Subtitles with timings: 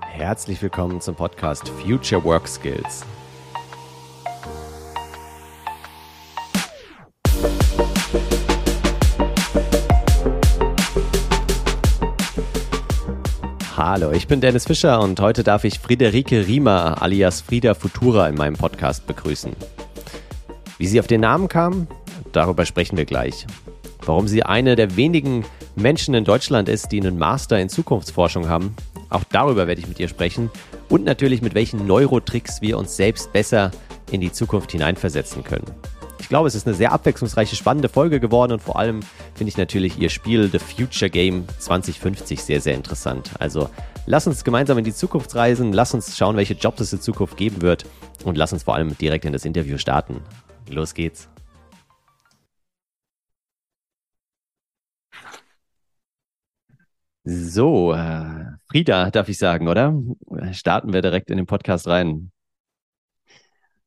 [0.00, 3.04] Herzlich willkommen zum Podcast Future Work Skills.
[13.76, 18.36] Hallo, ich bin Dennis Fischer und heute darf ich Friederike Riemer alias Frieda Futura in
[18.36, 19.56] meinem Podcast begrüßen.
[20.78, 21.88] Wie sie auf den Namen kam,
[22.32, 23.46] darüber sprechen wir gleich.
[24.04, 25.44] Warum sie eine der wenigen
[25.74, 28.74] Menschen in Deutschland ist, die einen Master in Zukunftsforschung haben
[29.12, 30.50] auch darüber werde ich mit ihr sprechen
[30.88, 33.70] und natürlich mit welchen Neurotricks wir uns selbst besser
[34.10, 35.66] in die Zukunft hineinversetzen können.
[36.18, 39.00] Ich glaube, es ist eine sehr abwechslungsreiche, spannende Folge geworden und vor allem
[39.34, 43.32] finde ich natürlich ihr Spiel The Future Game 2050 sehr, sehr interessant.
[43.38, 43.68] Also
[44.06, 47.36] lass uns gemeinsam in die Zukunft reisen, lass uns schauen, welche Jobs es in Zukunft
[47.36, 47.84] geben wird
[48.24, 50.22] und lass uns vor allem direkt in das Interview starten.
[50.70, 51.28] Los geht's.
[57.24, 59.94] So, äh, Frieda, darf ich sagen, oder?
[60.52, 62.32] Starten wir direkt in den Podcast rein.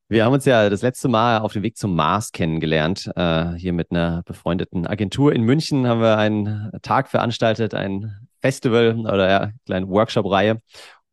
[0.08, 3.10] Wir haben uns ja das letzte Mal auf dem Weg zum Mars kennengelernt.
[3.14, 9.00] Äh, hier mit einer befreundeten Agentur in München haben wir einen Tag veranstaltet, ein Festival
[9.00, 10.62] oder ja, kleine Workshop-Reihe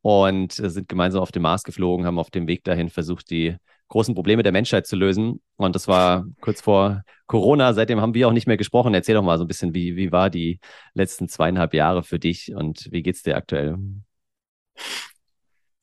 [0.02, 3.58] und sind gemeinsam auf dem Mars geflogen, haben auf dem Weg dahin versucht, die
[3.90, 5.42] großen Probleme der Menschheit zu lösen.
[5.58, 7.74] Und das war kurz vor Corona.
[7.74, 8.94] Seitdem haben wir auch nicht mehr gesprochen.
[8.94, 10.60] Erzähl doch mal so ein bisschen, wie, wie war die
[10.94, 13.78] letzten zweieinhalb Jahre für dich und wie geht's dir aktuell?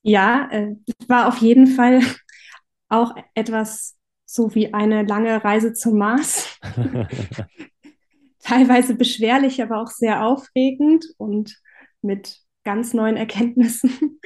[0.02, 0.74] Ja, äh,
[1.08, 2.00] war auf jeden Fall
[2.88, 6.58] auch etwas so wie eine lange Reise zum Mars.
[8.42, 11.60] Teilweise beschwerlich, aber auch sehr aufregend und
[12.00, 14.20] mit ganz neuen Erkenntnissen.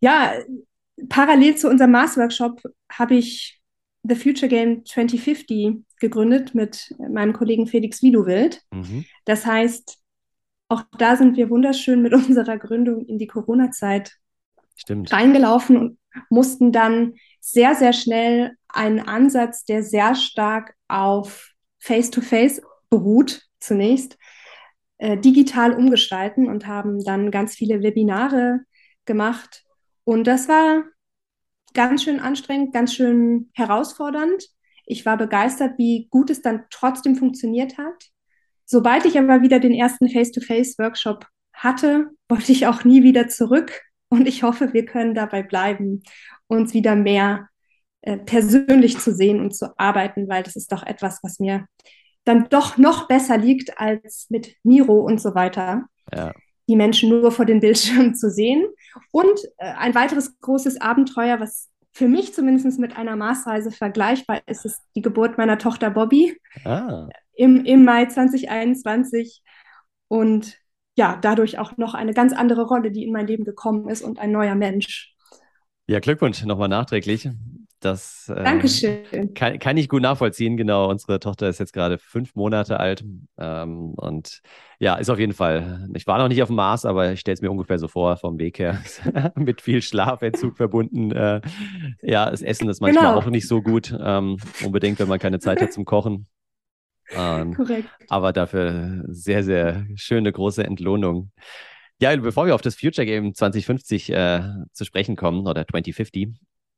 [0.00, 0.34] Ja,
[1.08, 3.60] parallel zu unserem Mars-Workshop habe ich
[4.02, 8.62] The Future Game 2050 gegründet mit meinem Kollegen Felix Widowild.
[8.70, 9.04] Mhm.
[9.24, 9.98] Das heißt,
[10.68, 14.16] auch da sind wir wunderschön mit unserer Gründung in die Corona-Zeit
[14.88, 22.66] reingelaufen und mussten dann sehr, sehr schnell einen Ansatz, der sehr stark auf Face-to-Face -face
[22.90, 24.18] beruht, zunächst,
[24.98, 28.60] äh, digital umgestalten und haben dann ganz viele Webinare
[29.04, 29.65] gemacht,
[30.06, 30.84] und das war
[31.74, 34.48] ganz schön anstrengend, ganz schön herausfordernd.
[34.86, 38.04] Ich war begeistert, wie gut es dann trotzdem funktioniert hat.
[38.64, 43.82] Sobald ich aber wieder den ersten Face-to-Face-Workshop hatte, wollte ich auch nie wieder zurück.
[44.08, 46.04] Und ich hoffe, wir können dabei bleiben,
[46.46, 47.48] uns wieder mehr
[48.02, 51.66] äh, persönlich zu sehen und zu arbeiten, weil das ist doch etwas, was mir
[52.22, 55.86] dann doch noch besser liegt als mit Miro und so weiter.
[56.14, 56.32] Ja
[56.68, 58.66] die Menschen nur vor den Bildschirmen zu sehen.
[59.12, 64.66] Und äh, ein weiteres großes Abenteuer, was für mich zumindest mit einer Maßreise vergleichbar ist,
[64.66, 67.08] ist die Geburt meiner Tochter Bobby ah.
[67.34, 69.42] im, im Mai 2021.
[70.08, 70.58] Und
[70.96, 74.18] ja, dadurch auch noch eine ganz andere Rolle, die in mein Leben gekommen ist und
[74.18, 75.14] ein neuer Mensch.
[75.86, 77.28] Ja, Glückwunsch nochmal nachträglich.
[77.80, 79.34] Das äh, Dankeschön.
[79.34, 80.56] Kann, kann ich gut nachvollziehen.
[80.56, 83.04] Genau, unsere Tochter ist jetzt gerade fünf Monate alt.
[83.38, 84.40] Ähm, und
[84.78, 85.86] ja, ist auf jeden Fall.
[85.94, 88.16] Ich war noch nicht auf dem Mars, aber ich stelle es mir ungefähr so vor,
[88.16, 88.82] vom Weg her.
[89.34, 91.12] Mit viel Schlafentzug verbunden.
[91.12, 91.42] Äh,
[92.02, 93.18] ja, das Essen ist manchmal genau.
[93.18, 93.94] auch nicht so gut.
[93.98, 96.26] Ähm, unbedingt, wenn man keine Zeit hat zum Kochen.
[97.10, 97.88] Ähm, Korrekt.
[98.08, 101.30] Aber dafür sehr, sehr schöne große Entlohnung.
[102.00, 104.42] Ja, bevor wir auf das Future Game 2050 äh,
[104.72, 106.34] zu sprechen kommen oder 2050,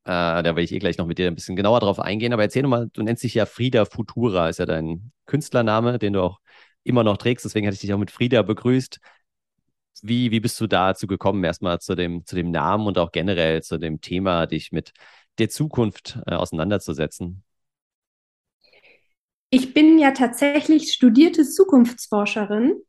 [0.08, 2.32] äh, da will ich eh gleich noch mit dir ein bisschen genauer drauf eingehen.
[2.32, 6.22] Aber erzähl nochmal, du nennst dich ja Frieda Futura, ist ja dein Künstlername, den du
[6.22, 6.40] auch
[6.82, 7.44] immer noch trägst.
[7.44, 9.00] Deswegen hatte ich dich auch mit Frieda begrüßt.
[10.00, 13.62] Wie, wie bist du dazu gekommen, erstmal zu dem, zu dem Namen und auch generell
[13.62, 14.92] zu dem Thema, dich mit
[15.36, 17.44] der Zukunft äh, auseinanderzusetzen?
[19.50, 22.80] Ich bin ja tatsächlich studierte Zukunftsforscherin,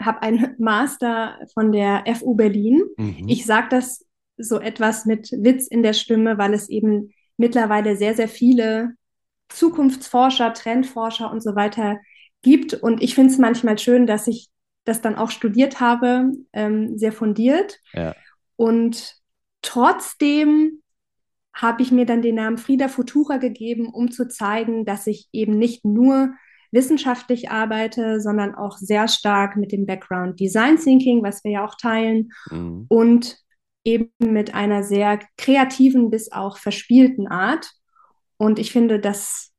[0.00, 2.84] habe einen Master von der FU Berlin.
[2.96, 3.28] Mhm.
[3.28, 4.06] Ich sage das
[4.42, 8.94] so etwas mit Witz in der Stimme, weil es eben mittlerweile sehr, sehr viele
[9.48, 11.98] Zukunftsforscher, Trendforscher und so weiter
[12.42, 12.74] gibt.
[12.74, 14.48] Und ich finde es manchmal schön, dass ich
[14.84, 17.78] das dann auch studiert habe, ähm, sehr fundiert.
[17.92, 18.14] Ja.
[18.56, 19.16] Und
[19.62, 20.82] trotzdem
[21.54, 25.58] habe ich mir dann den Namen Frieda Futura gegeben, um zu zeigen, dass ich eben
[25.58, 26.30] nicht nur
[26.72, 31.74] wissenschaftlich arbeite, sondern auch sehr stark mit dem Background Design Thinking, was wir ja auch
[31.74, 32.86] teilen, mhm.
[32.88, 33.38] und
[33.90, 37.70] eben mit einer sehr kreativen bis auch verspielten Art.
[38.36, 39.52] Und ich finde, das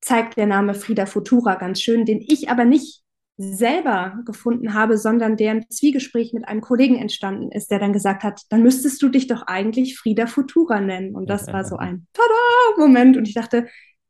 [0.00, 3.02] zeigt der Name Frieda Futura ganz schön, den ich aber nicht
[3.38, 8.22] selber gefunden habe, sondern der im Zwiegespräch mit einem Kollegen entstanden ist, der dann gesagt
[8.22, 11.14] hat, dann müsstest du dich doch eigentlich Frieda Futura nennen.
[11.14, 13.16] Und das war so ein Tada-Moment.
[13.16, 13.66] Und ich dachte,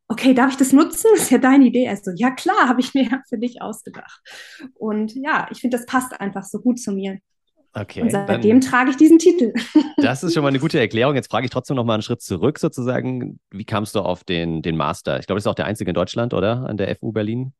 [0.07, 1.09] okay, darf ich das nutzen?
[1.13, 1.83] Das ist ja deine Idee.
[1.83, 4.21] Er so, ja klar, habe ich mir für dich ausgedacht.
[4.75, 7.19] Und ja, ich finde, das passt einfach so gut zu mir.
[7.73, 8.01] Okay.
[8.01, 9.53] Und seitdem trage ich diesen Titel.
[9.97, 11.15] Das ist schon mal eine gute Erklärung.
[11.15, 13.39] Jetzt frage ich trotzdem noch mal einen Schritt zurück sozusagen.
[13.49, 15.19] Wie kamst du auf den, den Master?
[15.19, 16.67] Ich glaube, das ist auch der einzige in Deutschland, oder?
[16.67, 17.53] An der FU Berlin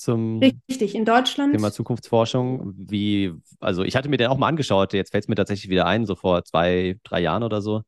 [0.00, 1.52] zum Richtig, in Deutschland.
[1.52, 2.74] Thema Zukunftsforschung.
[2.76, 5.86] Wie, also ich hatte mir den auch mal angeschaut, jetzt fällt es mir tatsächlich wieder
[5.86, 7.82] ein, so vor zwei, drei Jahren oder so.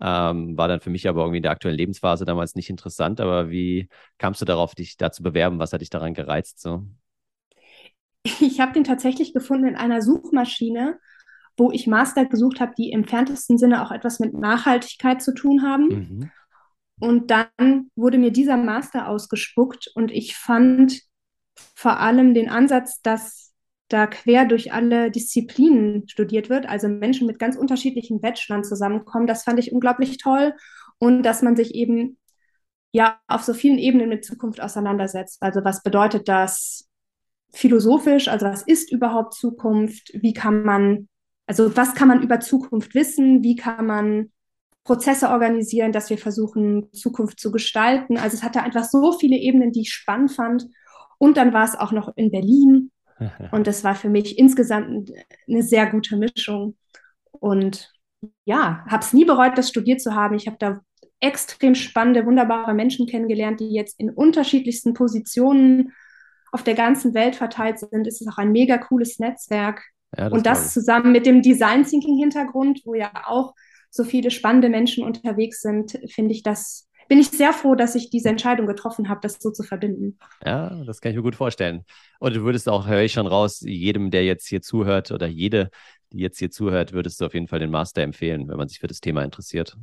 [0.00, 3.20] Ähm, war dann für mich aber irgendwie in der aktuellen Lebensphase damals nicht interessant.
[3.20, 5.58] Aber wie kamst du darauf, dich da zu bewerben?
[5.58, 6.60] Was hat dich daran gereizt?
[6.60, 6.84] So?
[8.40, 10.98] Ich habe den tatsächlich gefunden in einer Suchmaschine,
[11.58, 15.62] wo ich Master gesucht habe, die im entferntesten Sinne auch etwas mit Nachhaltigkeit zu tun
[15.62, 15.88] haben.
[15.88, 16.30] Mhm.
[17.00, 21.02] Und dann wurde mir dieser Master ausgespuckt und ich fand
[21.74, 23.52] vor allem den Ansatz, dass
[23.88, 29.26] da quer durch alle Disziplinen studiert wird, also Menschen mit ganz unterschiedlichen Bachelorn zusammenkommen.
[29.26, 30.54] Das fand ich unglaublich toll
[30.98, 32.18] und dass man sich eben
[32.92, 35.38] ja auf so vielen Ebenen mit Zukunft auseinandersetzt.
[35.40, 36.88] Also was bedeutet das
[37.52, 38.28] philosophisch?
[38.28, 40.10] Also was ist überhaupt Zukunft?
[40.14, 41.08] Wie kann man,
[41.48, 43.42] also was kann man über Zukunft wissen?
[43.42, 44.30] Wie kann man
[44.84, 48.18] Prozesse organisieren, dass wir versuchen, Zukunft zu gestalten?
[48.18, 50.66] Also es hatte einfach so viele Ebenen, die ich spannend fand.
[51.16, 52.90] Und dann war es auch noch in Berlin.
[53.50, 55.10] Und das war für mich insgesamt
[55.48, 56.76] eine sehr gute Mischung.
[57.32, 57.92] Und
[58.44, 60.34] ja, habe es nie bereut, das studiert zu haben.
[60.34, 60.80] Ich habe da
[61.20, 65.92] extrem spannende, wunderbare Menschen kennengelernt, die jetzt in unterschiedlichsten Positionen
[66.52, 68.06] auf der ganzen Welt verteilt sind.
[68.06, 69.82] Es ist auch ein mega cooles Netzwerk.
[70.16, 73.54] Ja, das und das zusammen mit dem Design Thinking Hintergrund, wo ja auch
[73.90, 78.10] so viele spannende Menschen unterwegs sind, finde ich das bin ich sehr froh, dass ich
[78.10, 80.18] diese Entscheidung getroffen habe, das so zu verbinden.
[80.44, 81.84] Ja, das kann ich mir gut vorstellen.
[82.20, 85.70] Und du würdest auch, höre ich schon raus, jedem, der jetzt hier zuhört oder jede,
[86.12, 88.78] die jetzt hier zuhört, würdest du auf jeden Fall den Master empfehlen, wenn man sich
[88.78, 89.76] für das Thema interessiert.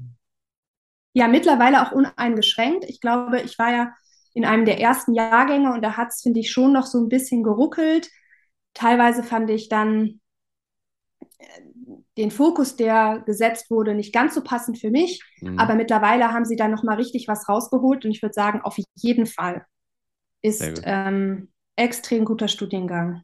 [1.14, 2.86] Ja, mittlerweile auch uneingeschränkt.
[2.88, 3.94] Ich glaube, ich war ja
[4.34, 7.10] in einem der ersten Jahrgänge und da hat es, finde ich, schon noch so ein
[7.10, 8.10] bisschen geruckelt.
[8.76, 10.20] Teilweise fand ich dann
[12.18, 15.22] den Fokus, der gesetzt wurde, nicht ganz so passend für mich.
[15.42, 15.60] Mhm.
[15.60, 18.06] Aber mittlerweile haben sie da nochmal richtig was rausgeholt.
[18.06, 19.66] Und ich würde sagen, auf jeden Fall
[20.42, 23.24] ist ähm, extrem guter Studiengang.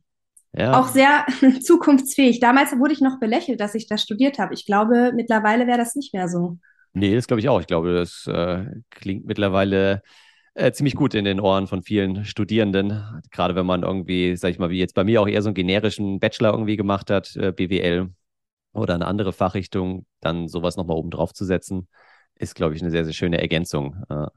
[0.53, 0.79] Ja.
[0.79, 1.25] Auch sehr
[1.61, 2.39] zukunftsfähig.
[2.39, 4.53] Damals wurde ich noch belächelt, dass ich das studiert habe.
[4.53, 6.57] Ich glaube, mittlerweile wäre das nicht mehr so.
[6.93, 7.61] Nee, das glaube ich auch.
[7.61, 10.01] Ich glaube, das äh, klingt mittlerweile
[10.53, 13.21] äh, ziemlich gut in den Ohren von vielen Studierenden.
[13.31, 15.55] Gerade wenn man irgendwie, sag ich mal, wie jetzt bei mir auch eher so einen
[15.55, 18.09] generischen Bachelor irgendwie gemacht hat, äh, BWL
[18.73, 21.87] oder eine andere Fachrichtung, dann sowas nochmal oben drauf zu setzen,
[22.35, 24.03] ist, glaube ich, eine sehr, sehr schöne Ergänzung.
[24.09, 24.27] Äh,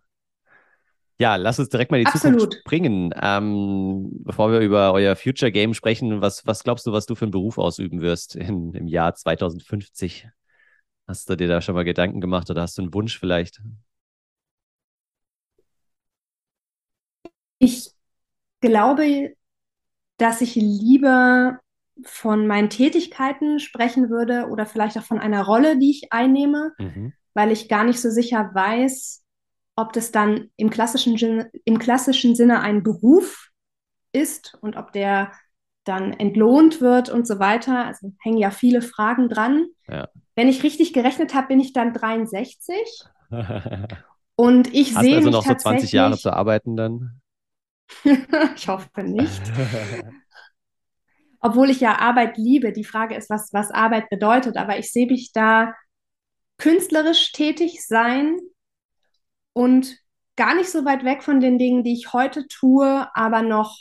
[1.19, 2.41] ja, lass uns direkt mal die Absolut.
[2.41, 3.15] Zukunft bringen.
[3.21, 7.25] Ähm, bevor wir über euer Future Game sprechen, was, was glaubst du, was du für
[7.25, 10.29] einen Beruf ausüben wirst in, im Jahr 2050?
[11.07, 13.61] Hast du dir da schon mal Gedanken gemacht oder hast du einen Wunsch vielleicht?
[17.59, 17.91] Ich
[18.61, 19.35] glaube,
[20.17, 21.61] dass ich lieber
[22.03, 27.13] von meinen Tätigkeiten sprechen würde oder vielleicht auch von einer Rolle, die ich einnehme, mhm.
[27.35, 29.23] weil ich gar nicht so sicher weiß,
[29.77, 33.51] ob das dann im klassischen, im klassischen Sinne ein Beruf
[34.13, 35.33] ist und ob der
[35.85, 37.85] dann entlohnt wird und so weiter.
[37.85, 39.67] Also hängen ja viele Fragen dran.
[39.89, 40.09] Ja.
[40.35, 42.77] Wenn ich richtig gerechnet habe, bin ich dann 63.
[44.37, 47.21] und ich sehe also noch so 20 Jahre zu arbeiten dann?
[48.57, 49.43] ich hoffe nicht.
[51.45, 52.73] obwohl ich ja Arbeit liebe.
[52.73, 54.57] Die Frage ist, was, was Arbeit bedeutet.
[54.57, 55.75] Aber ich sehe mich da
[56.57, 58.39] künstlerisch tätig sein
[59.53, 59.99] und
[60.37, 63.77] gar nicht so weit weg von den Dingen, die ich heute tue, aber noch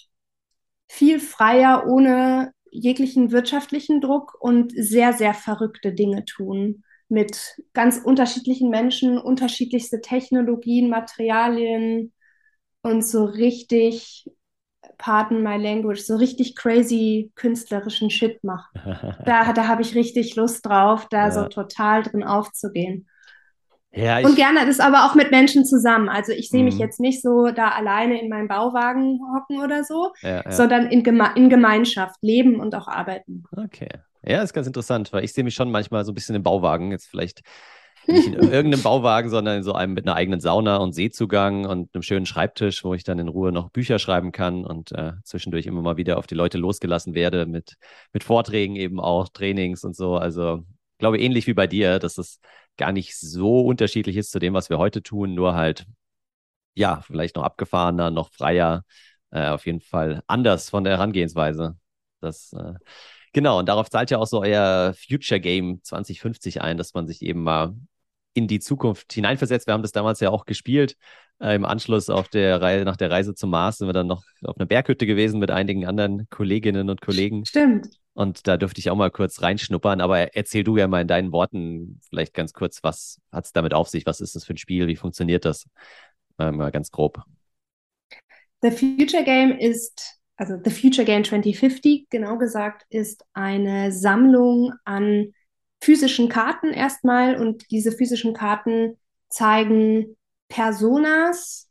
[0.89, 6.83] viel freier, ohne jeglichen wirtschaftlichen Druck und sehr, sehr verrückte Dinge tun.
[7.07, 12.11] Mit ganz unterschiedlichen Menschen, unterschiedlichste Technologien, Materialien
[12.83, 14.29] und so richtig
[14.97, 18.73] pardon my language, so richtig crazy künstlerischen Shit macht.
[19.25, 21.31] da da habe ich richtig Lust drauf, da ja.
[21.31, 23.07] so total drin aufzugehen.
[23.95, 26.09] Ja, und gerne das aber auch mit Menschen zusammen.
[26.09, 26.81] Also ich sehe mich mhm.
[26.81, 30.51] jetzt nicht so da alleine in meinem Bauwagen hocken oder so, ja, ja.
[30.51, 33.43] sondern in, Geme in Gemeinschaft leben und auch arbeiten.
[33.55, 33.89] Okay.
[34.25, 36.91] Ja, ist ganz interessant, weil ich sehe mich schon manchmal so ein bisschen im Bauwagen.
[36.91, 37.41] Jetzt vielleicht
[38.07, 41.93] nicht in irgendeinem Bauwagen, sondern in so einem mit einer eigenen Sauna und Seezugang und
[41.93, 45.65] einem schönen Schreibtisch, wo ich dann in Ruhe noch Bücher schreiben kann und äh, zwischendurch
[45.65, 47.75] immer mal wieder auf die Leute losgelassen werde mit,
[48.11, 50.15] mit Vorträgen eben auch, Trainings und so.
[50.17, 52.39] Also ich glaube ähnlich wie bei dir, dass es
[52.77, 55.85] gar nicht so unterschiedlich ist zu dem, was wir heute tun, nur halt
[56.75, 58.83] ja, vielleicht noch abgefahrener, noch freier,
[59.31, 61.77] äh, auf jeden Fall anders von der Herangehensweise.
[62.19, 62.73] Das äh,
[63.33, 67.23] Genau, und darauf zahlt ja auch so euer Future Game 2050 ein, dass man sich
[67.23, 67.75] eben mal
[68.33, 69.67] in die Zukunft hineinversetzt.
[69.67, 70.97] Wir haben das damals ja auch gespielt.
[71.39, 74.23] Äh, Im Anschluss auf der Reise, nach der Reise zum Mars sind wir dann noch
[74.43, 77.45] auf einer Berghütte gewesen mit einigen anderen Kolleginnen und Kollegen.
[77.45, 77.89] Stimmt.
[78.13, 80.01] Und da dürfte ich auch mal kurz reinschnuppern.
[80.01, 83.73] Aber erzähl du ja mal in deinen Worten vielleicht ganz kurz, was hat es damit
[83.73, 84.05] auf sich?
[84.05, 84.87] Was ist das für ein Spiel?
[84.87, 85.67] Wie funktioniert das?
[86.39, 87.21] Äh, mal ganz grob.
[88.61, 95.33] The Future Game ist, also The Future Game 2050, genau gesagt, ist eine Sammlung an
[95.83, 97.35] physischen Karten erstmal.
[97.35, 98.97] Und diese physischen Karten
[99.29, 100.15] zeigen
[100.47, 101.69] Personas,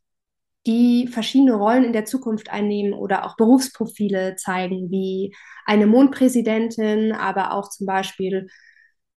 [0.67, 5.35] die verschiedene Rollen in der Zukunft einnehmen oder auch Berufsprofile zeigen, wie
[5.67, 8.49] eine Mondpräsidentin, aber auch zum Beispiel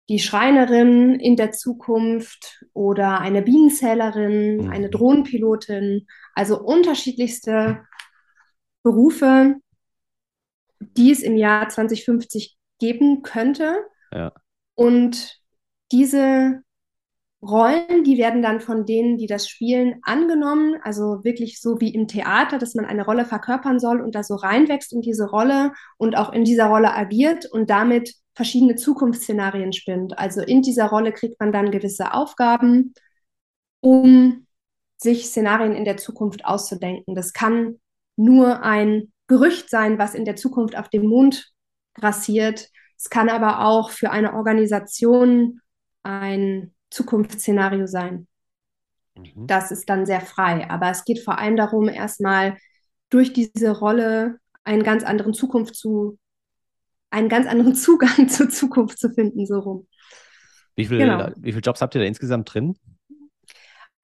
[0.10, 4.70] die Schreinerin in der Zukunft oder eine Bienenzählerin, mhm.
[4.70, 7.84] eine Drohnenpilotin, also unterschiedlichste
[8.84, 9.56] Berufe,
[10.80, 13.84] die es im Jahr 2050 geben könnte.
[14.12, 14.32] Ja.
[14.76, 15.40] Und
[15.92, 16.62] diese
[17.42, 20.76] Rollen, die werden dann von denen, die das spielen, angenommen.
[20.84, 24.36] Also wirklich so wie im Theater, dass man eine Rolle verkörpern soll und da so
[24.36, 30.18] reinwächst in diese Rolle und auch in dieser Rolle agiert und damit verschiedene Zukunftsszenarien spinnt.
[30.18, 32.94] Also in dieser Rolle kriegt man dann gewisse Aufgaben,
[33.80, 34.48] um
[34.98, 37.16] sich Szenarien in der Zukunft auszudenken.
[37.16, 37.80] Das kann
[38.16, 41.52] nur ein Gerücht sein, was in der Zukunft auf dem Mond
[41.94, 42.70] grassiert.
[42.98, 45.62] Es kann aber auch für eine Organisation
[46.04, 48.28] ein Zukunftsszenario sein.
[49.16, 49.48] Mhm.
[49.48, 50.70] Das ist dann sehr frei.
[50.70, 52.58] Aber es geht vor allem darum, erstmal
[53.10, 56.18] durch diese Rolle einen ganz anderen Zukunft zu,
[57.10, 59.88] einen ganz anderen Zugang zur Zukunft zu finden, so rum.
[60.76, 61.30] Wie, viel, genau.
[61.38, 62.78] wie viele Jobs habt ihr da insgesamt drin?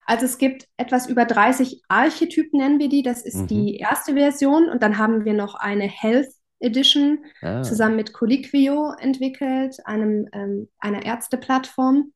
[0.05, 3.03] Also es gibt etwas über 30 Archetypen, nennen wir die.
[3.03, 3.47] Das ist mhm.
[3.47, 4.69] die erste Version.
[4.69, 7.61] Und dann haben wir noch eine Health Edition ah.
[7.63, 12.13] zusammen mit Colliquio entwickelt, einem, ähm, einer Ärzteplattform.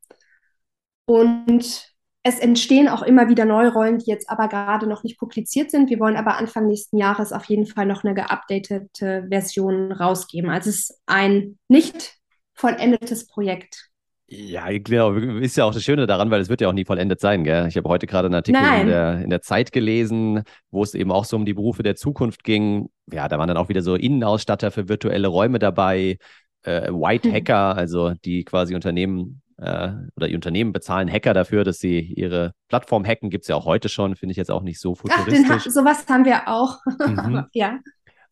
[1.06, 5.70] Und es entstehen auch immer wieder neue Rollen, die jetzt aber gerade noch nicht publiziert
[5.70, 5.92] sind.
[5.92, 10.50] Wir wollen aber Anfang nächsten Jahres auf jeden Fall noch eine geupdatete Version rausgeben.
[10.50, 12.16] Also es ist ein nicht
[12.56, 13.92] vollendetes Projekt.
[14.28, 15.14] Ja, genau.
[15.14, 17.44] Ist ja auch das Schöne daran, weil es wird ja auch nie vollendet sein.
[17.44, 17.68] Gell?
[17.68, 21.12] Ich habe heute gerade einen Artikel in der, in der Zeit gelesen, wo es eben
[21.12, 22.90] auch so um die Berufe der Zukunft ging.
[23.12, 26.18] Ja, da waren dann auch wieder so Innenausstatter für virtuelle Räume dabei,
[26.64, 27.36] äh, White hm.
[27.36, 32.54] Hacker, also die quasi Unternehmen äh, oder die Unternehmen bezahlen Hacker dafür, dass sie ihre
[32.68, 33.30] Plattform hacken.
[33.30, 35.48] Gibt es ja auch heute schon, finde ich jetzt auch nicht so futuristisch.
[35.52, 36.80] Ach, den, sowas haben wir auch.
[37.06, 37.46] Mhm.
[37.54, 37.80] ja.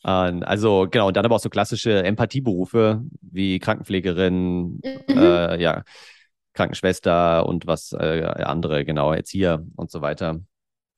[0.04, 4.82] Also genau, und dann aber auch so klassische Empathieberufe wie Krankenpflegerin, mhm.
[5.08, 5.84] äh, ja,
[6.54, 10.42] Krankenschwester und was äh, andere, genau, Erzieher und so weiter.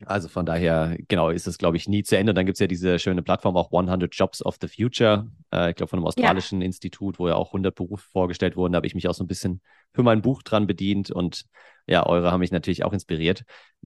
[0.05, 2.31] Also von daher, genau, ist es, glaube ich, nie zu Ende.
[2.31, 5.69] Und dann gibt es ja diese schöne Plattform auch 100 Jobs of the Future, äh,
[5.69, 6.65] ich glaube von einem australischen ja.
[6.65, 8.74] Institut, wo ja auch 100 Berufe vorgestellt wurden.
[8.74, 9.62] Da habe ich mich auch so ein bisschen
[9.93, 11.45] für mein Buch dran bedient und
[11.88, 13.43] ja, eure haben mich natürlich auch inspiriert.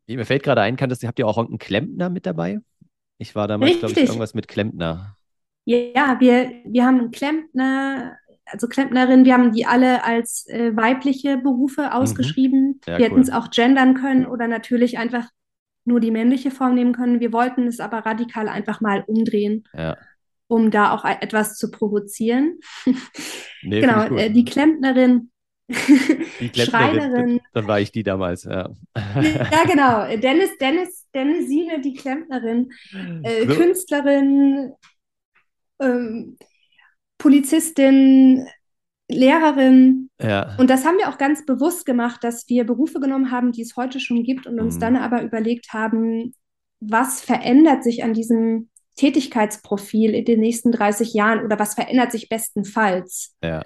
[0.07, 2.59] Mir fällt gerade ein, kann das, habt ihr auch irgendeinen Klempner mit dabei?
[3.19, 5.15] Ich war damals, glaube ich, irgendwas mit Klempner.
[5.65, 11.83] Ja, wir, wir haben Klempner, also Klempnerin, wir haben die alle als äh, weibliche Berufe
[11.83, 11.89] mhm.
[11.89, 12.67] ausgeschrieben.
[12.67, 12.79] Mhm.
[12.88, 13.11] Ja, wir cool.
[13.11, 15.27] hätten es auch gendern können oder natürlich einfach
[15.85, 17.19] nur die männliche Form nehmen können.
[17.19, 19.97] Wir wollten es aber radikal einfach mal umdrehen, ja.
[20.47, 22.59] um da auch etwas zu provozieren.
[23.61, 25.31] Nee, genau, äh, die Klempnerin.
[25.67, 27.41] Die Schreinerin.
[27.51, 28.69] Dann war ich die damals, ja.
[28.95, 30.17] ja, genau.
[30.17, 32.70] Dennis, Dennis, Dennisine, die Klempnerin,
[33.24, 33.56] äh, so.
[33.56, 34.74] Künstlerin,
[35.80, 36.38] ähm,
[37.18, 38.48] Polizistin,
[39.10, 40.10] Lehrerin.
[40.22, 40.56] Ja.
[40.58, 43.75] Und das haben wir auch ganz bewusst gemacht, dass wir Berufe genommen haben, die es
[43.75, 44.80] heute schon gibt und uns mhm.
[44.80, 46.34] dann aber überlegt haben,
[46.80, 52.30] was verändert sich an diesem Tätigkeitsprofil in den nächsten 30 Jahren oder was verändert sich
[52.30, 53.36] bestenfalls?
[53.44, 53.63] Ja.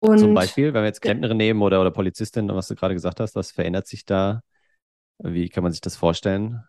[0.00, 3.18] Und Zum Beispiel, wenn wir jetzt Klempnerin nehmen oder, oder Polizistin, was du gerade gesagt
[3.20, 4.42] hast, was verändert sich da?
[5.18, 6.62] Wie kann man sich das vorstellen?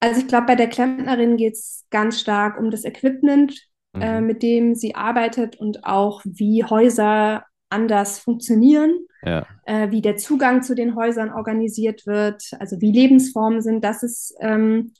[0.00, 3.52] Also ich glaube, bei der Klempnerin geht es ganz stark um das Equipment,
[3.94, 4.02] äh, mhm.
[4.02, 9.46] äh, mit dem sie arbeitet und auch wie Häuser anders funktionieren, ja.
[9.64, 13.84] äh, wie der Zugang zu den Häusern organisiert wird, also wie Lebensformen sind.
[13.84, 14.94] Das ist, ähm,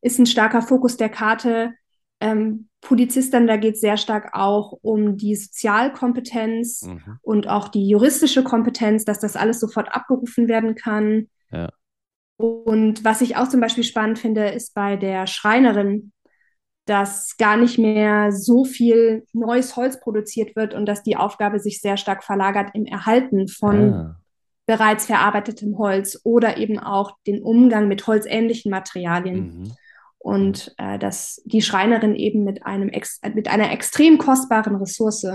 [0.00, 1.72] ist ein starker Fokus der Karte.
[2.20, 7.18] Ähm, Polizisten, da geht es sehr stark auch um die Sozialkompetenz mhm.
[7.22, 11.28] und auch die juristische Kompetenz, dass das alles sofort abgerufen werden kann.
[11.52, 11.68] Ja.
[12.40, 16.12] Und was ich auch zum Beispiel spannend finde, ist bei der Schreinerin,
[16.86, 21.80] dass gar nicht mehr so viel neues Holz produziert wird und dass die Aufgabe sich
[21.82, 24.20] sehr stark verlagert im Erhalten von ah.
[24.64, 29.36] bereits verarbeitetem Holz oder eben auch den Umgang mit holzähnlichen Materialien.
[29.36, 29.72] Mhm.
[30.18, 32.90] Und äh, dass die Schreinerin eben mit, einem
[33.34, 35.26] mit einer extrem kostbaren Ressource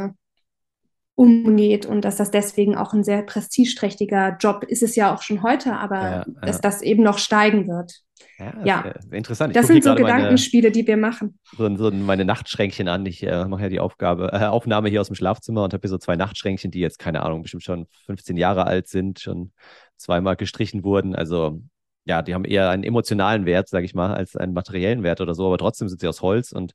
[1.16, 5.44] umgeht und dass das deswegen auch ein sehr prestigeträchtiger Job ist es ja auch schon
[5.44, 6.42] heute, aber ja, ja.
[6.42, 8.02] dass das eben noch steigen wird.
[8.38, 8.94] Ja, ja.
[9.12, 9.52] interessant.
[9.52, 11.40] Ich das sind so Gedankenspiele, meine, die wir machen.
[11.58, 13.06] So, so meine Nachtschränkchen an.
[13.06, 15.90] Ich äh, mache ja die Aufgabe, äh, Aufnahme hier aus dem Schlafzimmer und habe hier
[15.90, 19.54] so zwei Nachtschränkchen, die jetzt, keine Ahnung, bestimmt schon 15 Jahre alt sind, schon
[19.96, 21.16] zweimal gestrichen wurden.
[21.16, 21.62] Also
[22.04, 25.34] ja, die haben eher einen emotionalen Wert, sage ich mal, als einen materiellen Wert oder
[25.34, 26.74] so, aber trotzdem sind sie aus Holz und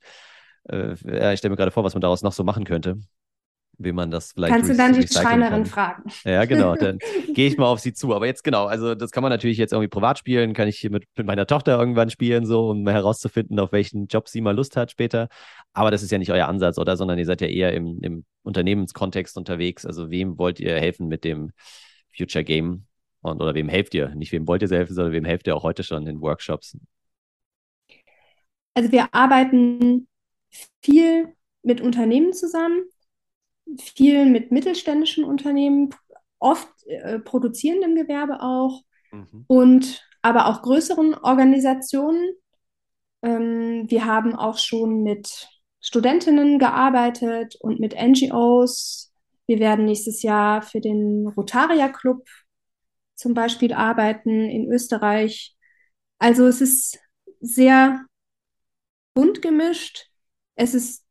[0.67, 0.93] äh,
[1.33, 2.97] ich stelle mir gerade vor, was man daraus noch so machen könnte
[3.83, 4.53] wie man das vielleicht.
[4.53, 6.03] Kannst du dann die Schreinerin fragen?
[6.23, 6.75] Ja, genau.
[6.75, 6.99] Dann
[7.33, 8.13] gehe ich mal auf sie zu.
[8.13, 10.91] Aber jetzt genau, also das kann man natürlich jetzt irgendwie privat spielen, kann ich hier
[10.91, 14.77] mit, mit meiner Tochter irgendwann spielen, so, um herauszufinden, auf welchen Job sie mal Lust
[14.77, 15.27] hat später.
[15.73, 16.97] Aber das ist ja nicht euer Ansatz, oder?
[16.97, 19.85] Sondern ihr seid ja eher im, im Unternehmenskontext unterwegs.
[19.85, 21.51] Also wem wollt ihr helfen mit dem
[22.15, 22.85] Future Game?
[23.21, 24.09] Und, oder wem helft ihr?
[24.15, 26.77] Nicht wem wollt ihr helfen, sondern wem helft ihr auch heute schon in Workshops?
[28.73, 30.07] Also wir arbeiten
[30.81, 31.33] viel
[31.63, 32.83] mit Unternehmen zusammen
[33.79, 35.89] viel mit mittelständischen Unternehmen,
[36.39, 39.45] oft äh, produzierendem Gewerbe auch mhm.
[39.47, 42.33] und aber auch größeren Organisationen.
[43.21, 45.47] Ähm, wir haben auch schon mit
[45.79, 49.11] Studentinnen gearbeitet und mit NGOs.
[49.47, 52.25] Wir werden nächstes Jahr für den Rotaria Club
[53.15, 55.55] zum Beispiel arbeiten in Österreich.
[56.17, 56.99] Also es ist
[57.39, 58.05] sehr
[59.13, 60.07] bunt gemischt.
[60.55, 61.03] Es ist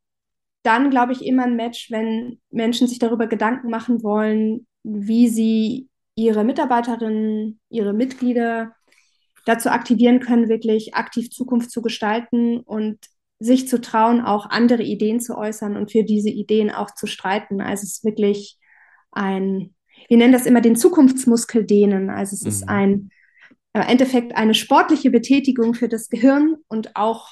[0.63, 5.89] dann, glaube ich, immer ein Match, wenn Menschen sich darüber Gedanken machen wollen, wie sie
[6.15, 8.73] ihre Mitarbeiterinnen, ihre Mitglieder
[9.45, 12.99] dazu aktivieren können, wirklich aktiv Zukunft zu gestalten und
[13.39, 17.59] sich zu trauen, auch andere Ideen zu äußern und für diese Ideen auch zu streiten.
[17.59, 18.59] Also es ist wirklich
[19.11, 19.73] ein,
[20.09, 22.11] wir nennen das immer den Zukunftsmuskel dehnen.
[22.11, 22.49] Also es mhm.
[22.49, 23.09] ist ein
[23.73, 27.29] im äh, Endeffekt eine sportliche Betätigung für das Gehirn und auch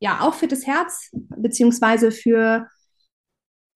[0.00, 2.68] ja auch für das Herz, beziehungsweise für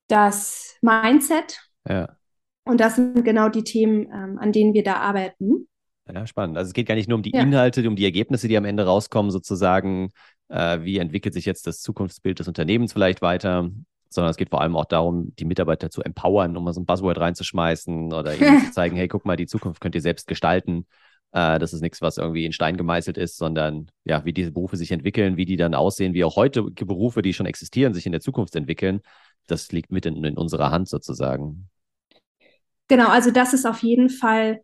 [0.09, 1.61] das Mindset.
[1.89, 2.17] Ja.
[2.65, 5.69] Und das sind genau die Themen, ähm, an denen wir da arbeiten.
[6.13, 6.57] Ja, spannend.
[6.57, 7.41] Also es geht gar nicht nur um die ja.
[7.41, 10.11] Inhalte, um die Ergebnisse, die am Ende rauskommen, sozusagen,
[10.49, 13.71] äh, wie entwickelt sich jetzt das Zukunftsbild des Unternehmens vielleicht weiter,
[14.09, 16.87] sondern es geht vor allem auch darum, die Mitarbeiter zu empowern, um mal so ein
[16.87, 20.87] Buzzword reinzuschmeißen oder ihnen zu zeigen, hey, guck mal, die Zukunft könnt ihr selbst gestalten.
[21.33, 24.77] Äh, das ist nichts, was irgendwie in Stein gemeißelt ist, sondern ja, wie diese Berufe
[24.77, 28.13] sich entwickeln, wie die dann aussehen, wie auch heutige Berufe, die schon existieren, sich in
[28.13, 29.01] der Zukunft entwickeln.
[29.47, 31.69] Das liegt mit in, in unserer Hand sozusagen.
[32.89, 34.61] Genau, also das ist auf jeden Fall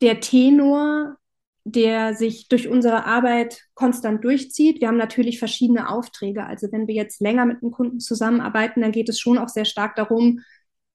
[0.00, 1.16] der Tenor,
[1.64, 4.80] der sich durch unsere Arbeit konstant durchzieht.
[4.80, 6.44] Wir haben natürlich verschiedene Aufträge.
[6.44, 9.64] Also wenn wir jetzt länger mit einem Kunden zusammenarbeiten, dann geht es schon auch sehr
[9.64, 10.40] stark darum,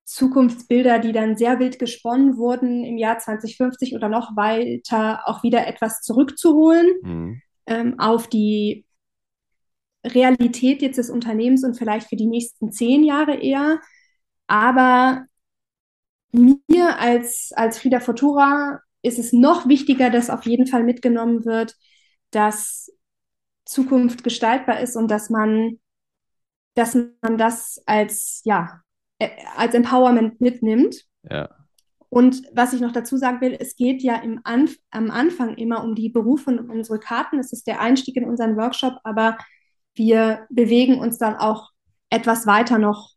[0.09, 5.67] Zukunftsbilder, die dann sehr wild gesponnen wurden im Jahr 2050 oder noch weiter, auch wieder
[5.67, 7.41] etwas zurückzuholen mhm.
[7.67, 8.85] ähm, auf die
[10.03, 13.79] Realität jetzt des Unternehmens und vielleicht für die nächsten zehn Jahre eher.
[14.47, 15.25] Aber
[16.31, 21.75] mir als, als Frieda Futura ist es noch wichtiger, dass auf jeden Fall mitgenommen wird,
[22.31, 22.91] dass
[23.63, 25.79] Zukunft gestaltbar ist und dass man,
[26.73, 28.81] dass man das als, ja,
[29.55, 31.05] als Empowerment mitnimmt.
[31.29, 31.49] Ja.
[32.09, 35.83] Und was ich noch dazu sagen will, es geht ja im Anf am Anfang immer
[35.83, 37.37] um die Berufe und um unsere Karten.
[37.37, 39.37] Es ist der Einstieg in unseren Workshop, aber
[39.93, 41.69] wir bewegen uns dann auch
[42.09, 43.11] etwas weiter noch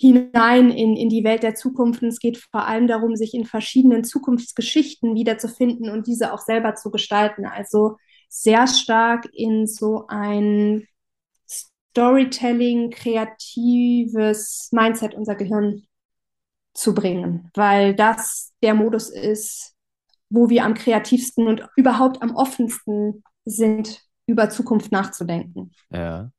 [0.00, 2.02] hinein in, in die Welt der Zukunft.
[2.02, 6.74] Und es geht vor allem darum, sich in verschiedenen Zukunftsgeschichten wiederzufinden und diese auch selber
[6.74, 7.44] zu gestalten.
[7.44, 7.96] Also
[8.30, 10.86] sehr stark in so ein
[11.98, 15.82] Storytelling, kreatives Mindset unser Gehirn
[16.72, 19.74] zu bringen, weil das der Modus ist,
[20.30, 25.72] wo wir am kreativsten und überhaupt am offensten sind, über Zukunft nachzudenken.
[25.90, 26.30] Ja.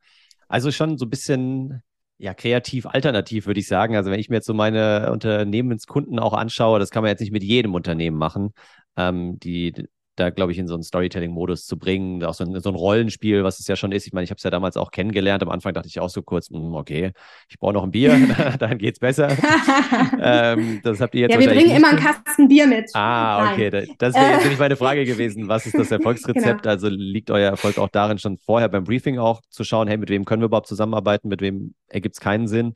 [0.47, 1.83] Also schon so ein bisschen
[2.17, 3.97] ja, kreativ alternativ, würde ich sagen.
[3.97, 7.33] Also wenn ich mir jetzt so meine Unternehmenskunden auch anschaue, das kann man jetzt nicht
[7.33, 8.53] mit jedem Unternehmen machen.
[8.95, 9.73] Ähm, die
[10.19, 13.43] da, glaube ich, in so einen Storytelling-Modus zu bringen, auch so ein, so ein, Rollenspiel,
[13.43, 14.05] was es ja schon ist.
[14.05, 15.41] Ich meine, ich habe es ja damals auch kennengelernt.
[15.43, 17.11] Am Anfang dachte ich auch so kurz, hm, okay,
[17.47, 18.17] ich brauche noch ein Bier,
[18.59, 19.29] dann geht es besser.
[20.21, 22.89] ähm, das habt ihr jetzt Ja, wir bringen immer einen Kasten Bier mit.
[22.93, 23.69] Ah, okay.
[23.71, 23.95] Nein.
[23.97, 25.47] Das wäre jetzt nämlich meine Frage gewesen.
[25.47, 26.63] Was ist das Erfolgsrezept?
[26.63, 26.69] Genau.
[26.69, 30.09] Also liegt euer Erfolg auch darin, schon vorher beim Briefing auch zu schauen, hey, mit
[30.09, 32.73] wem können wir überhaupt zusammenarbeiten, mit wem ergibt es keinen Sinn?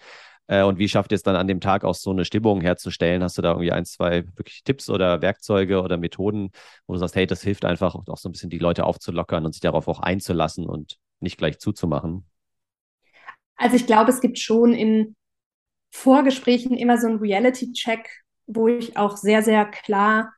[0.47, 3.23] Äh, und wie schafft ihr es dann an dem Tag auch so eine Stimmung herzustellen?
[3.23, 6.51] Hast du da irgendwie ein, zwei wirklich Tipps oder Werkzeuge oder Methoden,
[6.87, 9.53] wo du sagst, hey, das hilft einfach auch so ein bisschen die Leute aufzulockern und
[9.53, 12.25] sich darauf auch einzulassen und nicht gleich zuzumachen?
[13.55, 15.15] Also ich glaube, es gibt schon in
[15.91, 18.09] Vorgesprächen immer so einen Reality-Check,
[18.47, 20.33] wo ich auch sehr, sehr klar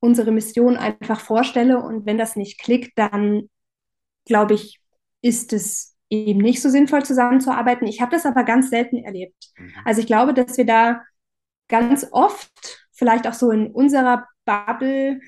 [0.00, 1.78] unsere Mission einfach vorstelle.
[1.78, 3.50] Und wenn das nicht klickt, dann
[4.24, 4.80] glaube ich,
[5.20, 7.86] ist es eben nicht so sinnvoll zusammenzuarbeiten.
[7.86, 9.50] Ich habe das aber ganz selten erlebt.
[9.56, 9.72] Mhm.
[9.84, 11.02] Also ich glaube, dass wir da
[11.68, 15.20] ganz oft, vielleicht auch so in unserer Bubble,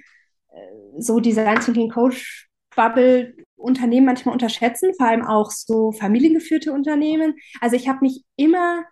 [0.52, 0.56] äh,
[0.98, 7.34] so Design Thinking Coach Bubble, Unternehmen manchmal unterschätzen, vor allem auch so familiengeführte Unternehmen.
[7.60, 8.84] Also ich habe mich immer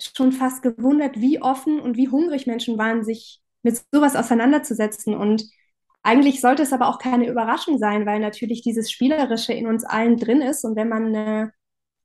[0.00, 5.14] schon fast gewundert, wie offen und wie hungrig Menschen waren, sich mit sowas auseinanderzusetzen.
[5.14, 5.44] Und
[6.02, 10.16] eigentlich sollte es aber auch keine Überraschung sein, weil natürlich dieses Spielerische in uns allen
[10.16, 10.64] drin ist.
[10.64, 11.52] Und wenn man eine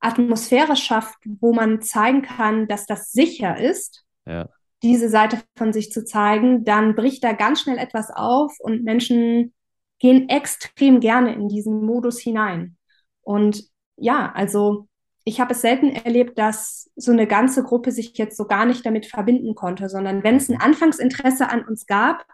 [0.00, 4.48] Atmosphäre schafft, wo man zeigen kann, dass das sicher ist, ja.
[4.82, 9.52] diese Seite von sich zu zeigen, dann bricht da ganz schnell etwas auf und Menschen
[9.98, 12.76] gehen extrem gerne in diesen Modus hinein.
[13.22, 13.64] Und
[13.96, 14.86] ja, also
[15.24, 18.86] ich habe es selten erlebt, dass so eine ganze Gruppe sich jetzt so gar nicht
[18.86, 22.24] damit verbinden konnte, sondern wenn es ein Anfangsinteresse an uns gab,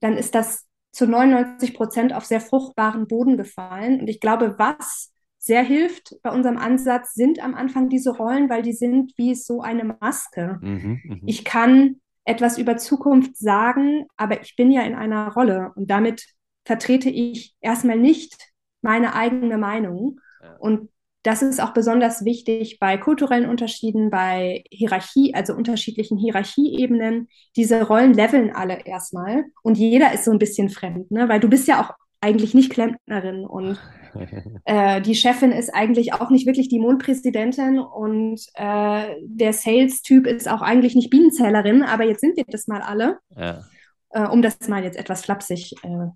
[0.00, 4.00] dann ist das zu 99 Prozent auf sehr fruchtbaren Boden gefallen.
[4.00, 8.62] Und ich glaube, was sehr hilft bei unserem Ansatz, sind am Anfang diese Rollen, weil
[8.62, 10.58] die sind wie so eine Maske.
[10.60, 11.16] Mhm, mh.
[11.26, 16.26] Ich kann etwas über Zukunft sagen, aber ich bin ja in einer Rolle und damit
[16.64, 18.36] vertrete ich erstmal nicht
[18.82, 20.20] meine eigene Meinung.
[20.42, 20.56] Ja.
[20.56, 20.90] Und
[21.22, 27.28] das ist auch besonders wichtig bei kulturellen Unterschieden, bei Hierarchie, also unterschiedlichen Hierarchieebenen.
[27.56, 31.28] Diese Rollen leveln alle erstmal und jeder ist so ein bisschen fremd, ne?
[31.28, 33.78] weil du bist ja auch eigentlich nicht Klempnerin und
[34.64, 40.48] äh, die Chefin ist eigentlich auch nicht wirklich die Mondpräsidentin und äh, der Sales-Typ ist
[40.48, 43.62] auch eigentlich nicht Bienenzählerin, aber jetzt sind wir das mal alle, ja.
[44.10, 46.06] äh, um das mal jetzt etwas flapsig äh,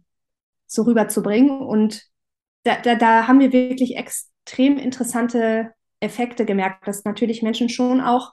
[0.67, 1.61] so rüberzubringen.
[1.61, 2.03] Und
[2.65, 8.01] da, da, da haben wir wirklich extra extrem interessante Effekte gemerkt, dass natürlich Menschen schon
[8.01, 8.33] auch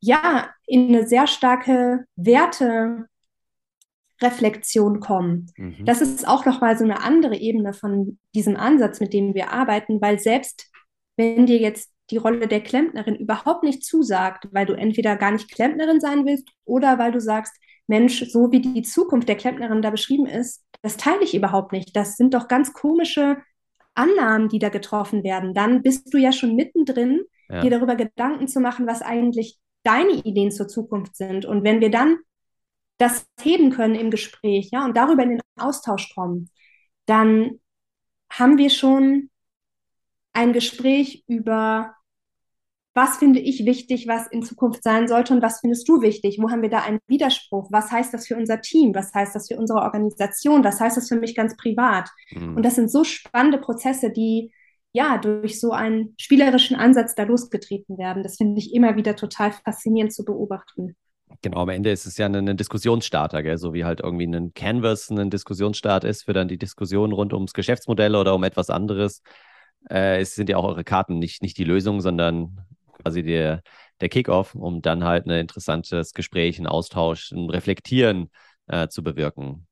[0.00, 5.50] ja in eine sehr starke Wertereflexion kommen.
[5.56, 5.84] Mhm.
[5.84, 9.52] Das ist auch noch mal so eine andere Ebene von diesem Ansatz, mit dem wir
[9.52, 10.70] arbeiten, weil selbst
[11.16, 15.50] wenn dir jetzt die Rolle der Klempnerin überhaupt nicht zusagt, weil du entweder gar nicht
[15.50, 17.54] Klempnerin sein willst oder weil du sagst,
[17.86, 21.96] Mensch, so wie die Zukunft der Klempnerin da beschrieben ist, das teile ich überhaupt nicht.
[21.96, 23.38] Das sind doch ganz komische
[23.94, 27.60] Annahmen, die da getroffen werden, dann bist du ja schon mittendrin, ja.
[27.60, 31.44] dir darüber Gedanken zu machen, was eigentlich deine Ideen zur Zukunft sind.
[31.44, 32.18] Und wenn wir dann
[32.98, 36.50] das heben können im Gespräch, ja, und darüber in den Austausch kommen,
[37.06, 37.60] dann
[38.30, 39.30] haben wir schon
[40.32, 41.94] ein Gespräch über
[42.94, 46.38] was finde ich wichtig, was in Zukunft sein sollte und was findest du wichtig?
[46.40, 47.68] Wo haben wir da einen Widerspruch?
[47.70, 48.94] Was heißt das für unser Team?
[48.94, 50.62] Was heißt das für unsere Organisation?
[50.62, 52.08] Was heißt das für mich ganz privat?
[52.30, 52.56] Mhm.
[52.56, 54.52] Und das sind so spannende Prozesse, die
[54.92, 58.22] ja durch so einen spielerischen Ansatz da losgetreten werden.
[58.22, 60.94] Das finde ich immer wieder total faszinierend zu beobachten.
[61.42, 63.58] Genau, am Ende ist es ja ein, Diskussionsstarter, gell?
[63.58, 67.54] so wie halt irgendwie ein Canvas ein Diskussionsstart ist für dann die Diskussion rund ums
[67.54, 69.20] Geschäftsmodell oder um etwas anderes.
[69.90, 72.64] Äh, es sind ja auch eure Karten nicht, nicht die Lösung, sondern
[73.04, 73.62] quasi der,
[74.00, 78.30] der Kickoff, um dann halt ein interessantes Gespräch, ein Austausch, ein Reflektieren
[78.66, 79.66] äh, zu bewirken.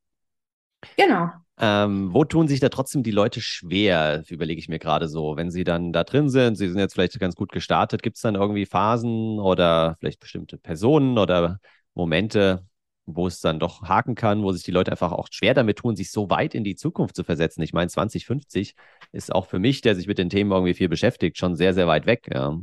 [0.96, 1.30] Genau.
[1.58, 5.50] Ähm, wo tun sich da trotzdem die Leute schwer, überlege ich mir gerade so, wenn
[5.50, 8.34] sie dann da drin sind, sie sind jetzt vielleicht ganz gut gestartet, gibt es dann
[8.34, 11.58] irgendwie Phasen oder vielleicht bestimmte Personen oder
[11.94, 12.66] Momente,
[13.06, 15.94] wo es dann doch haken kann, wo sich die Leute einfach auch schwer damit tun,
[15.94, 17.62] sich so weit in die Zukunft zu versetzen.
[17.62, 18.74] Ich meine, 2050
[19.12, 21.86] ist auch für mich, der sich mit den Themen irgendwie viel beschäftigt, schon sehr, sehr
[21.86, 22.28] weit weg.
[22.32, 22.58] Ja.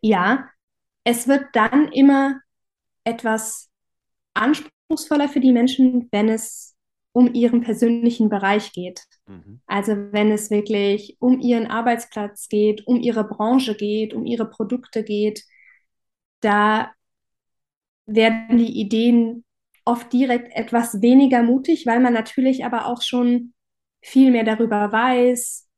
[0.00, 0.48] Ja,
[1.04, 2.40] es wird dann immer
[3.04, 3.70] etwas
[4.34, 6.76] anspruchsvoller für die Menschen, wenn es
[7.12, 9.02] um ihren persönlichen Bereich geht.
[9.26, 9.60] Mhm.
[9.66, 15.02] Also wenn es wirklich um ihren Arbeitsplatz geht, um ihre Branche geht, um ihre Produkte
[15.02, 15.42] geht,
[16.40, 16.92] da
[18.06, 19.44] werden die Ideen
[19.84, 23.54] oft direkt etwas weniger mutig, weil man natürlich aber auch schon
[24.00, 25.68] viel mehr darüber weiß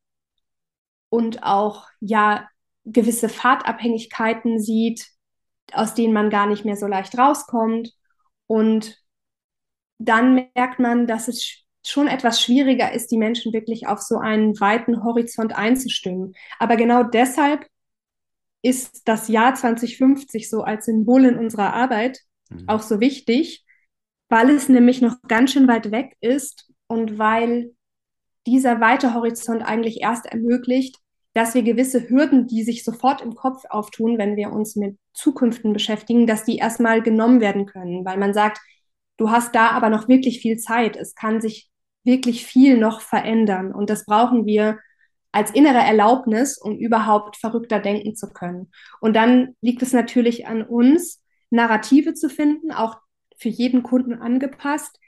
[1.09, 2.49] und auch ja
[2.85, 5.07] gewisse Fahrtabhängigkeiten sieht,
[5.73, 7.93] aus denen man gar nicht mehr so leicht rauskommt.
[8.47, 8.99] Und
[9.99, 14.59] dann merkt man, dass es schon etwas schwieriger ist, die Menschen wirklich auf so einen
[14.61, 16.35] weiten Horizont einzustimmen.
[16.59, 17.67] Aber genau deshalb
[18.63, 22.69] ist das Jahr 2050 so als Symbol in unserer Arbeit mhm.
[22.69, 23.65] auch so wichtig,
[24.29, 27.75] weil es nämlich noch ganz schön weit weg ist und weil
[28.47, 30.97] dieser weite Horizont eigentlich erst ermöglicht,
[31.33, 35.73] dass wir gewisse Hürden, die sich sofort im Kopf auftun, wenn wir uns mit Zukünften
[35.73, 38.59] beschäftigen, dass die erstmal genommen werden können, weil man sagt,
[39.17, 40.97] du hast da aber noch wirklich viel Zeit.
[40.97, 41.71] Es kann sich
[42.03, 44.79] wirklich viel noch verändern und das brauchen wir
[45.33, 48.73] als innere Erlaubnis, um überhaupt verrückter denken zu können.
[49.01, 52.97] Und dann liegt es natürlich an uns, Narrative zu finden, auch
[53.37, 54.99] für jeden Kunden angepasst,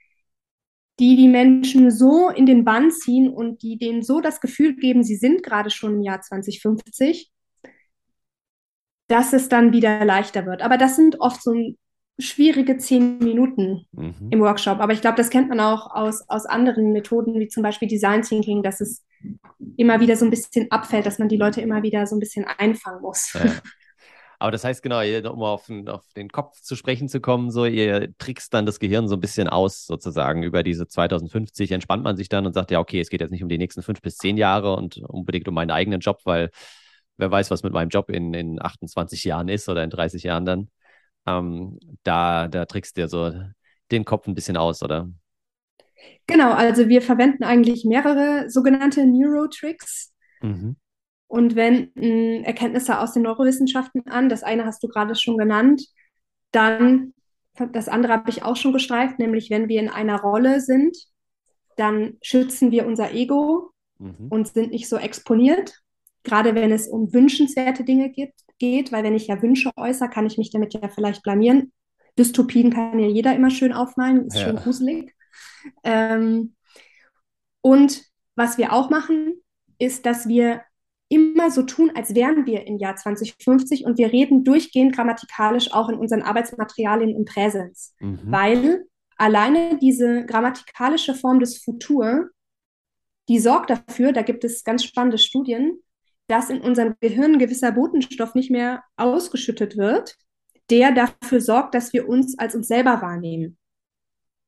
[0.99, 5.03] die die Menschen so in den Bann ziehen und die denen so das Gefühl geben,
[5.03, 7.31] sie sind gerade schon im Jahr 2050,
[9.09, 10.63] dass es dann wieder leichter wird.
[10.63, 11.55] Aber das sind oft so
[12.19, 14.29] schwierige zehn Minuten mhm.
[14.31, 14.81] im Workshop.
[14.81, 18.23] Aber ich glaube, das kennt man auch aus, aus anderen Methoden, wie zum Beispiel Design
[18.23, 19.05] Thinking, dass es
[19.77, 22.45] immer wieder so ein bisschen abfällt, dass man die Leute immer wieder so ein bisschen
[22.45, 23.33] einfangen muss.
[23.33, 23.41] Ja.
[24.43, 24.99] Aber das heißt genau,
[25.31, 28.81] um auf den, auf den Kopf zu sprechen zu kommen, so ihr trickst dann das
[28.81, 30.43] Gehirn so ein bisschen aus, sozusagen.
[30.43, 33.45] Über diese 2050 entspannt man sich dann und sagt, ja, okay, es geht jetzt nicht
[33.45, 36.51] um die nächsten fünf bis zehn Jahre und unbedingt um meinen eigenen Job, weil
[37.19, 40.45] wer weiß, was mit meinem Job in, in 28 Jahren ist oder in 30 Jahren
[40.45, 40.71] dann.
[41.25, 43.33] Ähm, da, da trickst dir so
[43.93, 45.09] den Kopf ein bisschen aus, oder?
[46.27, 50.13] Genau, also wir verwenden eigentlich mehrere sogenannte Neurotricks.
[50.41, 50.75] Mhm
[51.33, 54.29] und wenden Erkenntnisse aus den Neurowissenschaften an.
[54.29, 55.83] Das eine hast du gerade schon genannt.
[56.51, 57.15] Dann,
[57.73, 60.95] das andere habe ich auch schon gestreift, nämlich wenn wir in einer Rolle sind,
[61.79, 64.27] dann schützen wir unser Ego mhm.
[64.29, 65.81] und sind nicht so exponiert.
[66.23, 70.27] Gerade wenn es um wünschenswerte Dinge geht, geht, weil wenn ich ja Wünsche äußere, kann
[70.27, 71.73] ich mich damit ja vielleicht blamieren.
[72.19, 74.49] Dystopien kann ja jeder immer schön aufmalen, ist ja.
[74.49, 75.15] schön gruselig.
[75.83, 76.57] Ähm,
[77.63, 78.03] und
[78.37, 79.37] was wir auch machen,
[79.79, 80.61] ist, dass wir
[81.13, 85.89] immer so tun, als wären wir im Jahr 2050 und wir reden durchgehend grammatikalisch auch
[85.91, 88.21] in unseren Arbeitsmaterialien im Präsens, mhm.
[88.25, 88.87] weil
[89.19, 92.31] alleine diese grammatikalische Form des Futur,
[93.29, 95.79] die sorgt dafür, da gibt es ganz spannende Studien,
[96.29, 100.17] dass in unserem Gehirn gewisser Botenstoff nicht mehr ausgeschüttet wird,
[100.71, 103.59] der dafür sorgt, dass wir uns als uns selber wahrnehmen.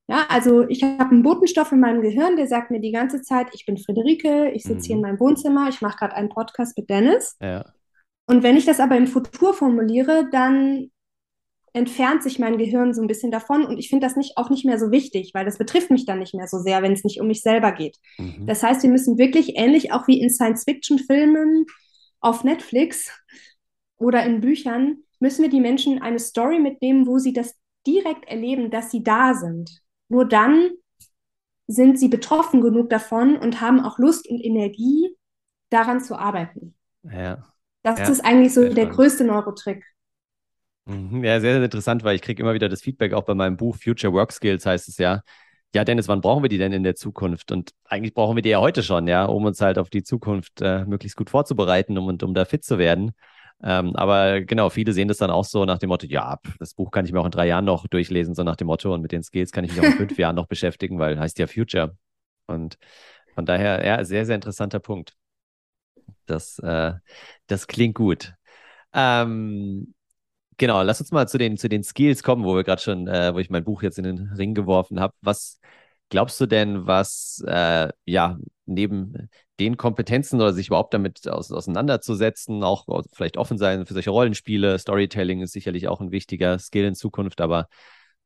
[0.06, 3.48] Ja, also ich habe einen Botenstoff in meinem Gehirn, der sagt mir die ganze Zeit,
[3.54, 4.82] ich bin Friederike, ich sitze mhm.
[4.82, 5.02] hier in mhm.
[5.02, 7.36] meinem Wohnzimmer, ich mache gerade einen Podcast mit Dennis.
[7.40, 7.64] Ja.
[8.26, 10.90] Und wenn ich das aber im Futur formuliere, dann
[11.72, 14.64] entfernt sich mein Gehirn so ein bisschen davon und ich finde das nicht, auch nicht
[14.64, 17.20] mehr so wichtig, weil das betrifft mich dann nicht mehr so sehr, wenn es nicht
[17.20, 17.98] um mich selber geht.
[18.18, 18.46] Mhm.
[18.46, 21.66] Das heißt, wir müssen wirklich ähnlich auch wie in Science-Fiction-Filmen
[22.20, 23.10] auf Netflix
[23.96, 27.54] oder in Büchern, müssen wir die Menschen eine Story mitnehmen, wo sie das
[27.86, 29.83] direkt erleben, dass sie da sind.
[30.14, 30.70] Nur dann
[31.66, 35.16] sind sie betroffen genug davon und haben auch Lust und Energie,
[35.70, 36.76] daran zu arbeiten.
[37.02, 37.44] Ja.
[37.82, 38.92] Das ja, ist eigentlich so der spannend.
[38.92, 39.84] größte Neurotrick.
[40.84, 41.24] Mhm.
[41.24, 43.74] Ja, sehr, sehr interessant, weil ich kriege immer wieder das Feedback auch bei meinem Buch
[43.76, 45.22] Future Work Skills heißt es ja.
[45.74, 47.50] Ja, Dennis, wann brauchen wir die denn in der Zukunft?
[47.50, 50.62] Und eigentlich brauchen wir die ja heute schon, ja, um uns halt auf die Zukunft
[50.62, 53.10] äh, möglichst gut vorzubereiten um, und um da fit zu werden.
[53.62, 56.90] Ähm, aber genau, viele sehen das dann auch so nach dem Motto, ja, das Buch
[56.90, 59.12] kann ich mir auch in drei Jahren noch durchlesen, so nach dem Motto, und mit
[59.12, 61.96] den Skills kann ich mich auch in fünf Jahren noch beschäftigen, weil heißt ja Future.
[62.46, 62.78] Und
[63.34, 65.16] von daher, ja, sehr, sehr interessanter Punkt.
[66.26, 66.94] Das, äh,
[67.46, 68.34] das klingt gut.
[68.92, 69.94] Ähm,
[70.56, 73.34] genau, lass uns mal zu den, zu den Skills kommen, wo wir gerade schon, äh,
[73.34, 75.14] wo ich mein Buch jetzt in den Ring geworfen habe.
[75.20, 75.60] Was
[76.08, 79.28] glaubst du denn, was äh, ja neben
[79.60, 84.78] den Kompetenzen oder sich überhaupt damit aus, auseinanderzusetzen, auch vielleicht offen sein für solche Rollenspiele.
[84.78, 87.68] Storytelling ist sicherlich auch ein wichtiger Skill in Zukunft, aber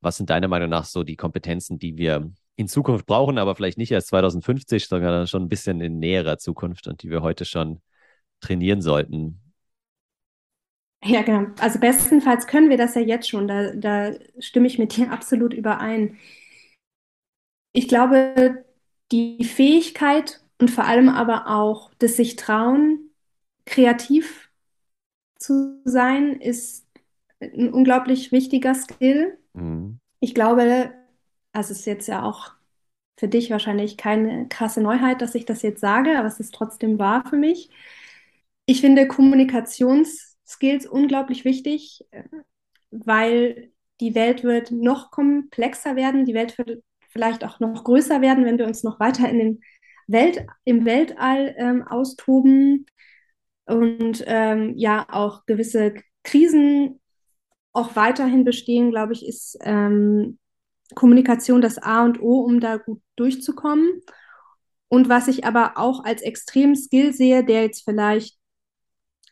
[0.00, 3.78] was sind deiner Meinung nach so die Kompetenzen, die wir in Zukunft brauchen, aber vielleicht
[3.78, 7.82] nicht erst 2050, sondern schon ein bisschen in näherer Zukunft und die wir heute schon
[8.40, 9.40] trainieren sollten?
[11.04, 11.50] Ja, genau.
[11.60, 13.46] Also bestenfalls können wir das ja jetzt schon.
[13.46, 16.18] Da, da stimme ich mit dir absolut überein.
[17.72, 18.64] Ich glaube,
[19.12, 23.10] die Fähigkeit und vor allem aber auch das sich trauen,
[23.64, 24.50] kreativ
[25.38, 26.86] zu sein, ist
[27.40, 29.38] ein unglaublich wichtiger Skill.
[29.52, 30.00] Mhm.
[30.20, 30.92] Ich glaube,
[31.52, 32.52] also es ist jetzt ja auch
[33.16, 36.98] für dich wahrscheinlich keine krasse Neuheit, dass ich das jetzt sage, aber es ist trotzdem
[36.98, 37.70] wahr für mich.
[38.66, 42.06] Ich finde Kommunikationsskills unglaublich wichtig,
[42.90, 48.44] weil die Welt wird noch komplexer werden, die Welt wird vielleicht auch noch größer werden,
[48.44, 49.60] wenn wir uns noch weiter in den
[50.08, 52.86] Welt, im Weltall ähm, austoben
[53.66, 55.94] und ähm, ja auch gewisse
[56.24, 57.00] Krisen
[57.72, 60.38] auch weiterhin bestehen, glaube ich, ist ähm,
[60.94, 64.02] Kommunikation das A und O, um da gut durchzukommen.
[64.88, 68.38] Und was ich aber auch als extrem Skill sehe, der jetzt vielleicht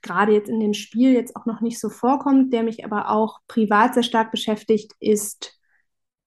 [0.02, 3.40] gerade jetzt in dem Spiel jetzt auch noch nicht so vorkommt, der mich aber auch
[3.48, 5.58] privat sehr stark beschäftigt, ist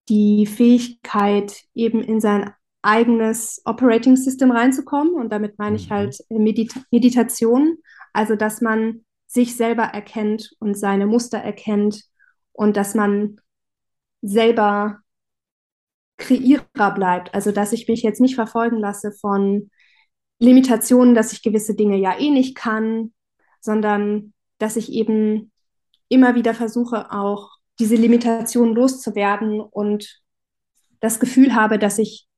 [0.10, 2.52] die Fähigkeit, eben in sein
[2.82, 5.14] eigenes Operating System reinzukommen.
[5.16, 5.94] Und damit meine ich mhm.
[5.94, 7.78] halt Medita Meditation,
[8.14, 12.04] also dass man sich selber erkennt und seine Muster erkennt
[12.52, 13.40] und dass man
[14.22, 15.00] selber
[16.18, 17.34] Kreierer bleibt.
[17.34, 19.70] Also dass ich mich jetzt nicht verfolgen lasse von
[20.40, 23.14] Limitationen, dass ich gewisse Dinge ja eh nicht kann,
[23.62, 25.52] sondern dass ich eben
[26.08, 30.22] immer wieder versuche, auch diese Limitationen loszuwerden und
[31.00, 32.29] das Gefühl habe, dass ich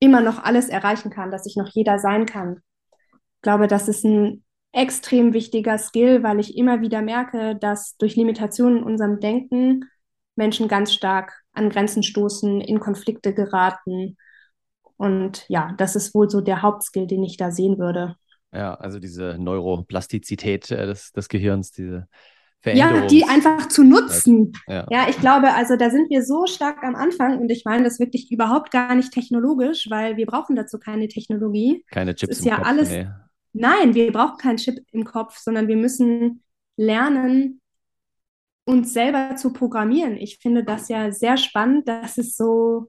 [0.00, 2.60] immer noch alles erreichen kann, dass ich noch jeder sein kann.
[3.36, 8.16] Ich glaube, das ist ein extrem wichtiger Skill, weil ich immer wieder merke, dass durch
[8.16, 9.84] Limitationen in unserem Denken
[10.36, 14.16] Menschen ganz stark an Grenzen stoßen, in Konflikte geraten.
[14.96, 18.16] Und ja, das ist wohl so der Hauptskill, den ich da sehen würde.
[18.52, 22.08] Ja, also diese Neuroplastizität äh, des, des Gehirns, diese
[22.64, 24.52] ja, die einfach zu nutzen.
[24.66, 24.86] Ja.
[24.90, 25.08] ja.
[25.08, 28.30] ich glaube, also da sind wir so stark am Anfang und ich meine das wirklich
[28.30, 31.84] überhaupt gar nicht technologisch, weil wir brauchen dazu keine Technologie.
[31.90, 32.90] Keine Chips das ist im ja Kopf, alles.
[32.90, 33.08] Nee.
[33.52, 36.42] Nein, wir brauchen keinen Chip im Kopf, sondern wir müssen
[36.76, 37.60] lernen,
[38.64, 40.16] uns selber zu programmieren.
[40.18, 42.88] Ich finde das ja sehr spannend, dass es so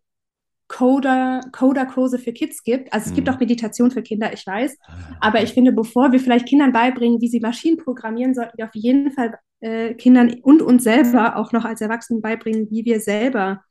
[0.70, 2.94] Coder, Coder-Kurse für Kids gibt.
[2.94, 3.16] Also es mhm.
[3.16, 4.78] gibt auch Meditation für Kinder, ich weiß.
[4.88, 8.66] Ah, Aber ich finde, bevor wir vielleicht Kindern beibringen, wie sie Maschinen programmieren, sollten wir
[8.66, 13.02] auf jeden Fall äh, Kindern und uns selber auch noch als Erwachsenen beibringen, wie wir
[13.02, 13.64] selber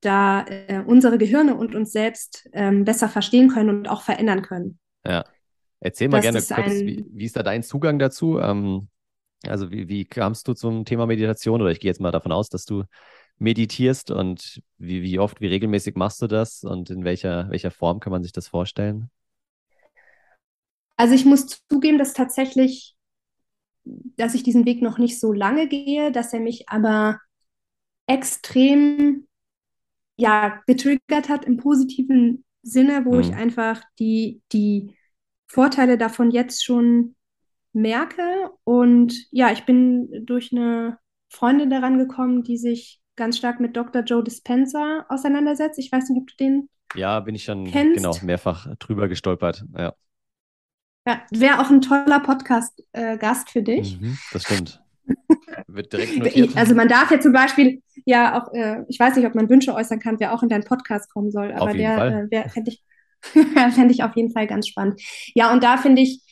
[0.00, 4.78] da äh, unsere Gehirne und uns selbst ähm, besser verstehen können und auch verändern können.
[5.04, 5.24] Ja.
[5.80, 6.86] Erzähl mal das gerne kurz, ein...
[6.86, 8.38] wie, wie, ist da dein Zugang dazu?
[8.38, 8.88] Ähm,
[9.46, 11.60] also wie, wie kamst du zum Thema Meditation?
[11.60, 12.84] Oder ich gehe jetzt mal davon aus, dass du
[13.38, 18.00] meditierst und wie, wie oft, wie regelmäßig machst du das und in welcher, welcher Form
[18.00, 19.10] kann man sich das vorstellen?
[20.96, 22.96] Also ich muss zugeben, dass tatsächlich,
[23.84, 27.20] dass ich diesen Weg noch nicht so lange gehe, dass er mich aber
[28.06, 29.26] extrem
[30.16, 33.20] ja, getriggert hat im positiven Sinne, wo mhm.
[33.20, 34.96] ich einfach die, die
[35.46, 37.14] Vorteile davon jetzt schon
[37.72, 38.50] merke.
[38.64, 44.02] Und ja, ich bin durch eine Freundin daran gekommen, die sich ganz stark mit Dr.
[44.02, 45.78] Joe Dispenza auseinandersetzt.
[45.78, 46.68] Ich weiß nicht, ob du den.
[46.94, 47.96] Ja, bin ich schon kennst.
[47.96, 49.64] genau mehrfach drüber gestolpert.
[49.76, 49.94] Ja.
[51.06, 54.00] ja Wäre auch ein toller Podcast-Gast äh, für dich.
[54.00, 54.82] Mhm, das stimmt.
[55.66, 56.56] Wird direkt notiert.
[56.56, 59.74] Also man darf ja zum Beispiel ja auch, äh, ich weiß nicht, ob man Wünsche
[59.74, 62.84] äußern kann, wer auch in deinen Podcast kommen soll, aber der äh, fände ich,
[63.22, 65.00] fänd ich auf jeden Fall ganz spannend.
[65.34, 66.22] Ja, und da finde ich,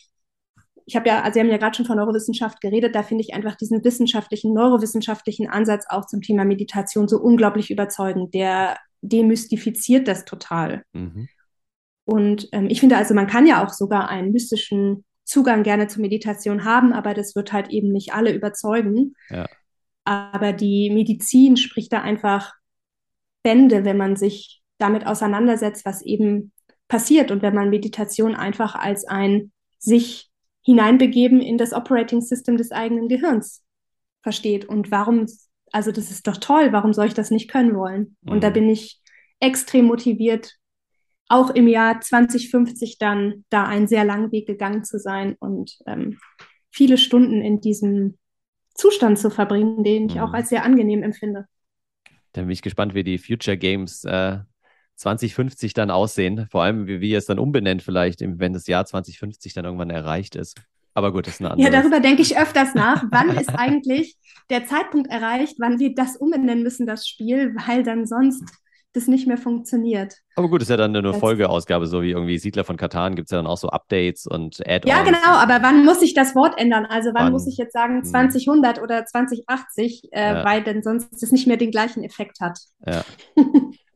[0.87, 3.35] ich habe ja, also Sie haben ja gerade schon von Neurowissenschaft geredet, da finde ich
[3.35, 8.35] einfach diesen wissenschaftlichen, neurowissenschaftlichen Ansatz auch zum Thema Meditation so unglaublich überzeugend.
[8.35, 10.83] Der demystifiziert das total.
[10.93, 11.29] Mhm.
[12.05, 16.03] Und ähm, ich finde also, man kann ja auch sogar einen mystischen Zugang gerne zur
[16.03, 19.15] Meditation haben, aber das wird halt eben nicht alle überzeugen.
[19.31, 19.47] Ja.
[20.05, 22.53] Aber die Medizin spricht da einfach
[23.43, 26.53] Bände, wenn man sich damit auseinandersetzt, was eben
[26.89, 30.31] passiert und wenn man Meditation einfach als ein sich
[30.65, 33.63] hineinbegeben in das Operating System des eigenen Gehirns
[34.23, 34.65] versteht.
[34.65, 35.27] Und warum,
[35.71, 38.17] also das ist doch toll, warum soll ich das nicht können wollen?
[38.25, 38.55] Und da mhm.
[38.55, 39.01] bin ich
[39.41, 40.57] extrem motiviert,
[41.29, 46.19] auch im Jahr 2050 dann da einen sehr langen Weg gegangen zu sein und ähm,
[46.71, 48.19] viele Stunden in diesem
[48.75, 50.35] Zustand zu verbringen, den ich auch mhm.
[50.35, 51.47] als sehr angenehm empfinde.
[52.33, 54.39] Dann bin ich gespannt, wie die Future Games äh,
[54.97, 56.47] 2050 dann aussehen.
[56.51, 60.37] Vor allem, wie wir es dann umbenennt, vielleicht, wenn das Jahr 2050 dann irgendwann erreicht
[60.37, 60.61] ist.
[60.95, 61.71] Aber gut, das ist eine andere.
[61.71, 63.05] Ja, darüber denke ich öfters nach.
[63.11, 64.17] wann ist eigentlich
[64.51, 68.45] der Zeitpunkt erreicht, wann wir das umbenennen müssen, das Spiel, weil dann sonst
[68.95, 70.15] das nicht mehr funktioniert.
[70.37, 73.27] Aber gut, ist ja dann eine das Folgeausgabe, so wie irgendwie Siedler von Katan gibt
[73.27, 74.91] es ja dann auch so Updates und Add-ons.
[74.91, 76.87] Ja, genau, aber wann muss ich das Wort ändern?
[76.87, 77.33] Also wann, wann?
[77.33, 78.83] muss ich jetzt sagen 2000 hm.
[78.83, 80.45] oder 2080, äh, ja.
[80.45, 82.59] weil denn sonst es nicht mehr den gleichen Effekt hat.
[82.87, 83.05] Ja.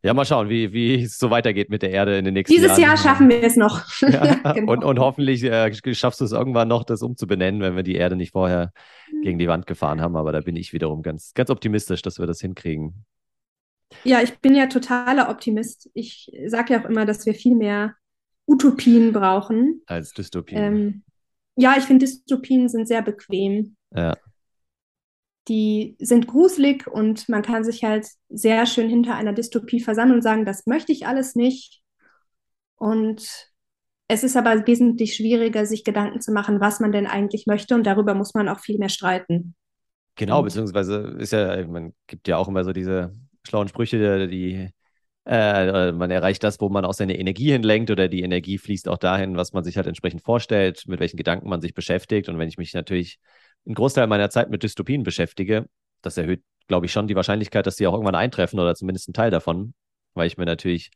[0.03, 2.79] Ja, mal schauen, wie, wie es so weitergeht mit der Erde in den nächsten Dieses
[2.79, 2.93] Jahren.
[2.93, 3.85] Dieses Jahr schaffen wir es noch.
[4.09, 4.73] Ja, genau.
[4.73, 8.15] und, und hoffentlich äh, schaffst du es irgendwann noch, das umzubenennen, wenn wir die Erde
[8.15, 8.73] nicht vorher
[9.23, 10.17] gegen die Wand gefahren haben.
[10.17, 13.05] Aber da bin ich wiederum ganz, ganz optimistisch, dass wir das hinkriegen.
[14.05, 15.90] Ja, ich bin ja totaler Optimist.
[15.94, 17.94] Ich sage ja auch immer, dass wir viel mehr
[18.46, 19.83] Utopien brauchen.
[19.87, 20.62] Als Dystopien.
[20.62, 21.03] Ähm,
[21.57, 23.77] ja, ich finde, Dystopien sind sehr bequem.
[23.94, 24.14] Ja
[25.48, 30.22] die sind gruselig und man kann sich halt sehr schön hinter einer Dystopie versammeln und
[30.22, 31.81] sagen, das möchte ich alles nicht.
[32.77, 33.51] Und
[34.09, 37.74] es ist aber wesentlich schwieriger, sich Gedanken zu machen, was man denn eigentlich möchte.
[37.74, 39.55] Und darüber muss man auch viel mehr streiten.
[40.16, 44.70] Genau, beziehungsweise ist ja, man gibt ja auch immer so diese schlauen Sprüche, die
[45.29, 48.96] äh, man erreicht das, wo man auch seine Energie hinlenkt oder die Energie fließt auch
[48.96, 52.29] dahin, was man sich halt entsprechend vorstellt, mit welchen Gedanken man sich beschäftigt.
[52.29, 53.18] Und wenn ich mich natürlich
[53.66, 55.68] einen Großteil meiner Zeit mit Dystopien beschäftige,
[56.01, 59.12] das erhöht, glaube ich, schon die Wahrscheinlichkeit, dass die auch irgendwann eintreffen oder zumindest ein
[59.12, 59.74] Teil davon,
[60.14, 60.90] weil ich mir natürlich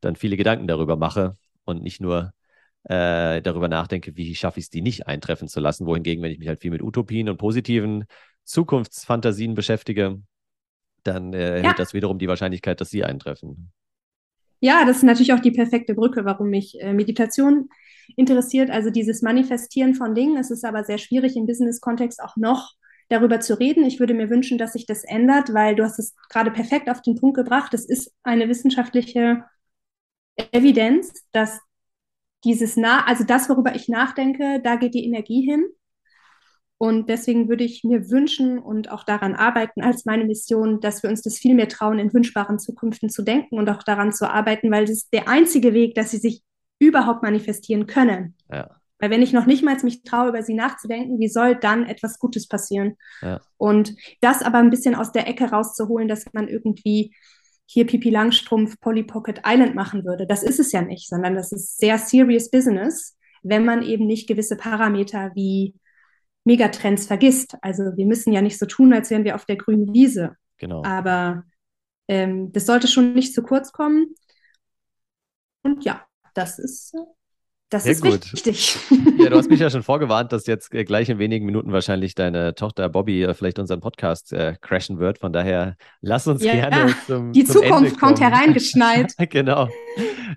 [0.00, 2.32] dann viele Gedanken darüber mache und nicht nur
[2.84, 5.86] äh, darüber nachdenke, wie schaffe ich es, die nicht eintreffen zu lassen.
[5.86, 8.04] Wohingegen, wenn ich mich halt viel mit Utopien und positiven
[8.44, 10.20] Zukunftsfantasien beschäftige,
[11.04, 11.74] dann äh, erhöht ja.
[11.74, 13.72] das wiederum die Wahrscheinlichkeit, dass sie eintreffen.
[14.60, 17.68] Ja, das ist natürlich auch die perfekte Brücke, warum mich äh, Meditation
[18.16, 18.70] interessiert.
[18.70, 20.36] Also dieses Manifestieren von Dingen.
[20.36, 22.72] Es ist aber sehr schwierig im Business-Kontext auch noch
[23.08, 23.84] darüber zu reden.
[23.84, 27.02] Ich würde mir wünschen, dass sich das ändert, weil du hast es gerade perfekt auf
[27.02, 27.72] den Punkt gebracht.
[27.74, 29.44] Es ist eine wissenschaftliche
[30.52, 31.60] Evidenz, dass
[32.44, 35.64] dieses nah, also das, worüber ich nachdenke, da geht die Energie hin.
[36.78, 41.10] Und deswegen würde ich mir wünschen und auch daran arbeiten als meine Mission, dass wir
[41.10, 44.70] uns das viel mehr trauen, in wünschbaren Zukünften zu denken und auch daran zu arbeiten,
[44.70, 46.42] weil das ist der einzige Weg, dass sie sich
[46.78, 48.36] überhaupt manifestieren können.
[48.50, 48.76] Ja.
[49.00, 52.20] Weil wenn ich noch nicht mal mich traue, über sie nachzudenken, wie soll dann etwas
[52.20, 52.96] Gutes passieren?
[53.22, 53.40] Ja.
[53.56, 57.12] Und das aber ein bisschen aus der Ecke rauszuholen, dass man irgendwie
[57.66, 60.26] hier Pipi Langstrumpf Polly Pocket Island machen würde.
[60.26, 64.26] Das ist es ja nicht, sondern das ist sehr serious business, wenn man eben nicht
[64.26, 65.74] gewisse Parameter wie
[66.48, 67.56] Megatrends vergisst.
[67.60, 70.34] Also wir müssen ja nicht so tun, als wären wir auf der grünen Wiese.
[70.56, 70.82] Genau.
[70.82, 71.44] Aber
[72.08, 74.14] ähm, das sollte schon nicht zu kurz kommen.
[75.62, 76.98] Und ja, das ist äh,
[77.70, 78.32] das Sehr ist gut.
[78.32, 78.78] wichtig.
[79.18, 82.14] Ja, du hast mich ja schon vorgewarnt, dass jetzt äh, gleich in wenigen Minuten wahrscheinlich
[82.14, 85.18] deine Tochter Bobby äh, vielleicht unseren Podcast äh, crashen wird.
[85.18, 89.14] Von daher lass uns ja, gerne zum Die zum Zukunft kommt hereingeschneit.
[89.30, 89.68] genau.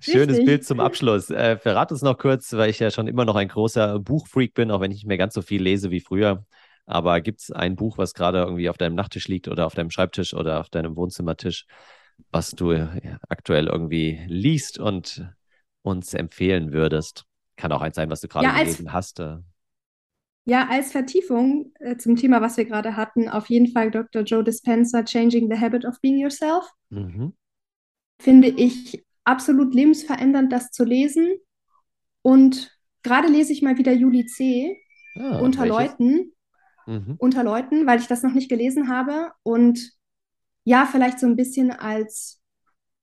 [0.01, 0.45] Schönes Richtig.
[0.45, 1.29] Bild zum Abschluss.
[1.29, 4.69] Äh, verrat uns noch kurz, weil ich ja schon immer noch ein großer Buchfreak bin,
[4.69, 6.45] auch wenn ich nicht mehr ganz so viel lese wie früher.
[6.85, 9.91] Aber gibt es ein Buch, was gerade irgendwie auf deinem Nachttisch liegt oder auf deinem
[9.91, 11.65] Schreibtisch oder auf deinem Wohnzimmertisch,
[12.29, 12.73] was du
[13.29, 15.25] aktuell irgendwie liest und
[15.83, 17.25] uns empfehlen würdest?
[17.55, 19.19] Kann auch eins sein, was du gerade ja, gelesen hast.
[19.19, 19.37] Äh.
[20.45, 24.23] Ja, als Vertiefung äh, zum Thema, was wir gerade hatten, auf jeden Fall Dr.
[24.23, 26.69] Joe Dispenza, Changing the Habit of Being Yourself.
[26.89, 27.33] Mhm.
[28.19, 31.37] Finde ich absolut lebensverändernd, das zu lesen.
[32.23, 34.77] Und gerade lese ich mal wieder Juli C.
[35.15, 35.77] Ah, unter welches?
[35.77, 36.31] Leuten.
[36.87, 37.15] Mhm.
[37.19, 39.31] Unter Leuten, weil ich das noch nicht gelesen habe.
[39.43, 39.91] Und
[40.63, 42.40] ja, vielleicht so ein bisschen als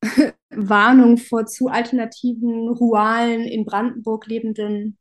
[0.51, 4.99] Warnung vor zu alternativen, rualen, in Brandenburg lebenden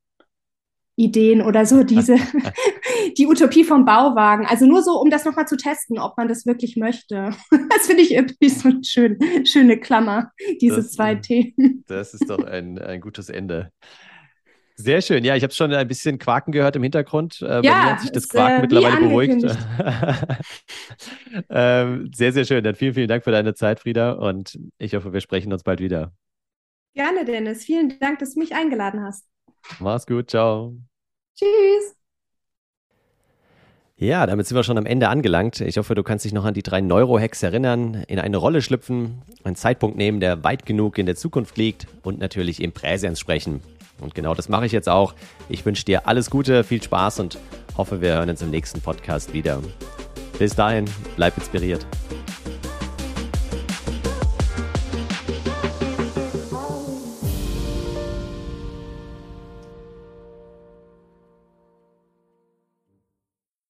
[0.98, 2.16] Ideen oder so, diese,
[3.18, 4.46] die Utopie vom Bauwagen.
[4.46, 7.32] Also nur so, um das nochmal zu testen, ob man das wirklich möchte.
[7.70, 11.84] Das finde ich irgendwie so eine schön, schöne Klammer, diese das, zwei Themen.
[11.88, 13.72] Das ist doch ein, ein gutes Ende.
[14.80, 15.26] Sehr schön.
[15.26, 17.42] Ja, ich habe schon ein bisschen Quaken gehört im Hintergrund.
[17.42, 19.44] Äh, ja, bei mir hat sich das Quaken äh, mittlerweile beruhigt.
[21.50, 22.64] ähm, sehr, sehr schön.
[22.64, 24.12] Dann vielen, vielen Dank für deine Zeit, Frieda.
[24.12, 26.14] Und ich hoffe, wir sprechen uns bald wieder.
[26.94, 27.66] Gerne, Dennis.
[27.66, 29.26] Vielen Dank, dass du mich eingeladen hast.
[29.80, 30.30] Mach's gut.
[30.30, 30.76] Ciao.
[31.36, 31.96] Tschüss.
[34.00, 35.60] Ja, damit sind wir schon am Ende angelangt.
[35.60, 39.24] Ich hoffe, du kannst dich noch an die drei Neurohacks erinnern, in eine Rolle schlüpfen,
[39.44, 43.60] einen Zeitpunkt nehmen, der weit genug in der Zukunft liegt und natürlich im Präsens sprechen.
[44.02, 45.14] Und genau das mache ich jetzt auch.
[45.50, 47.38] Ich wünsche dir alles Gute, viel Spaß und
[47.78, 49.62] hoffe, wir hören uns im nächsten Podcast wieder.
[50.38, 50.86] Bis dahin,
[51.16, 51.86] bleib inspiriert.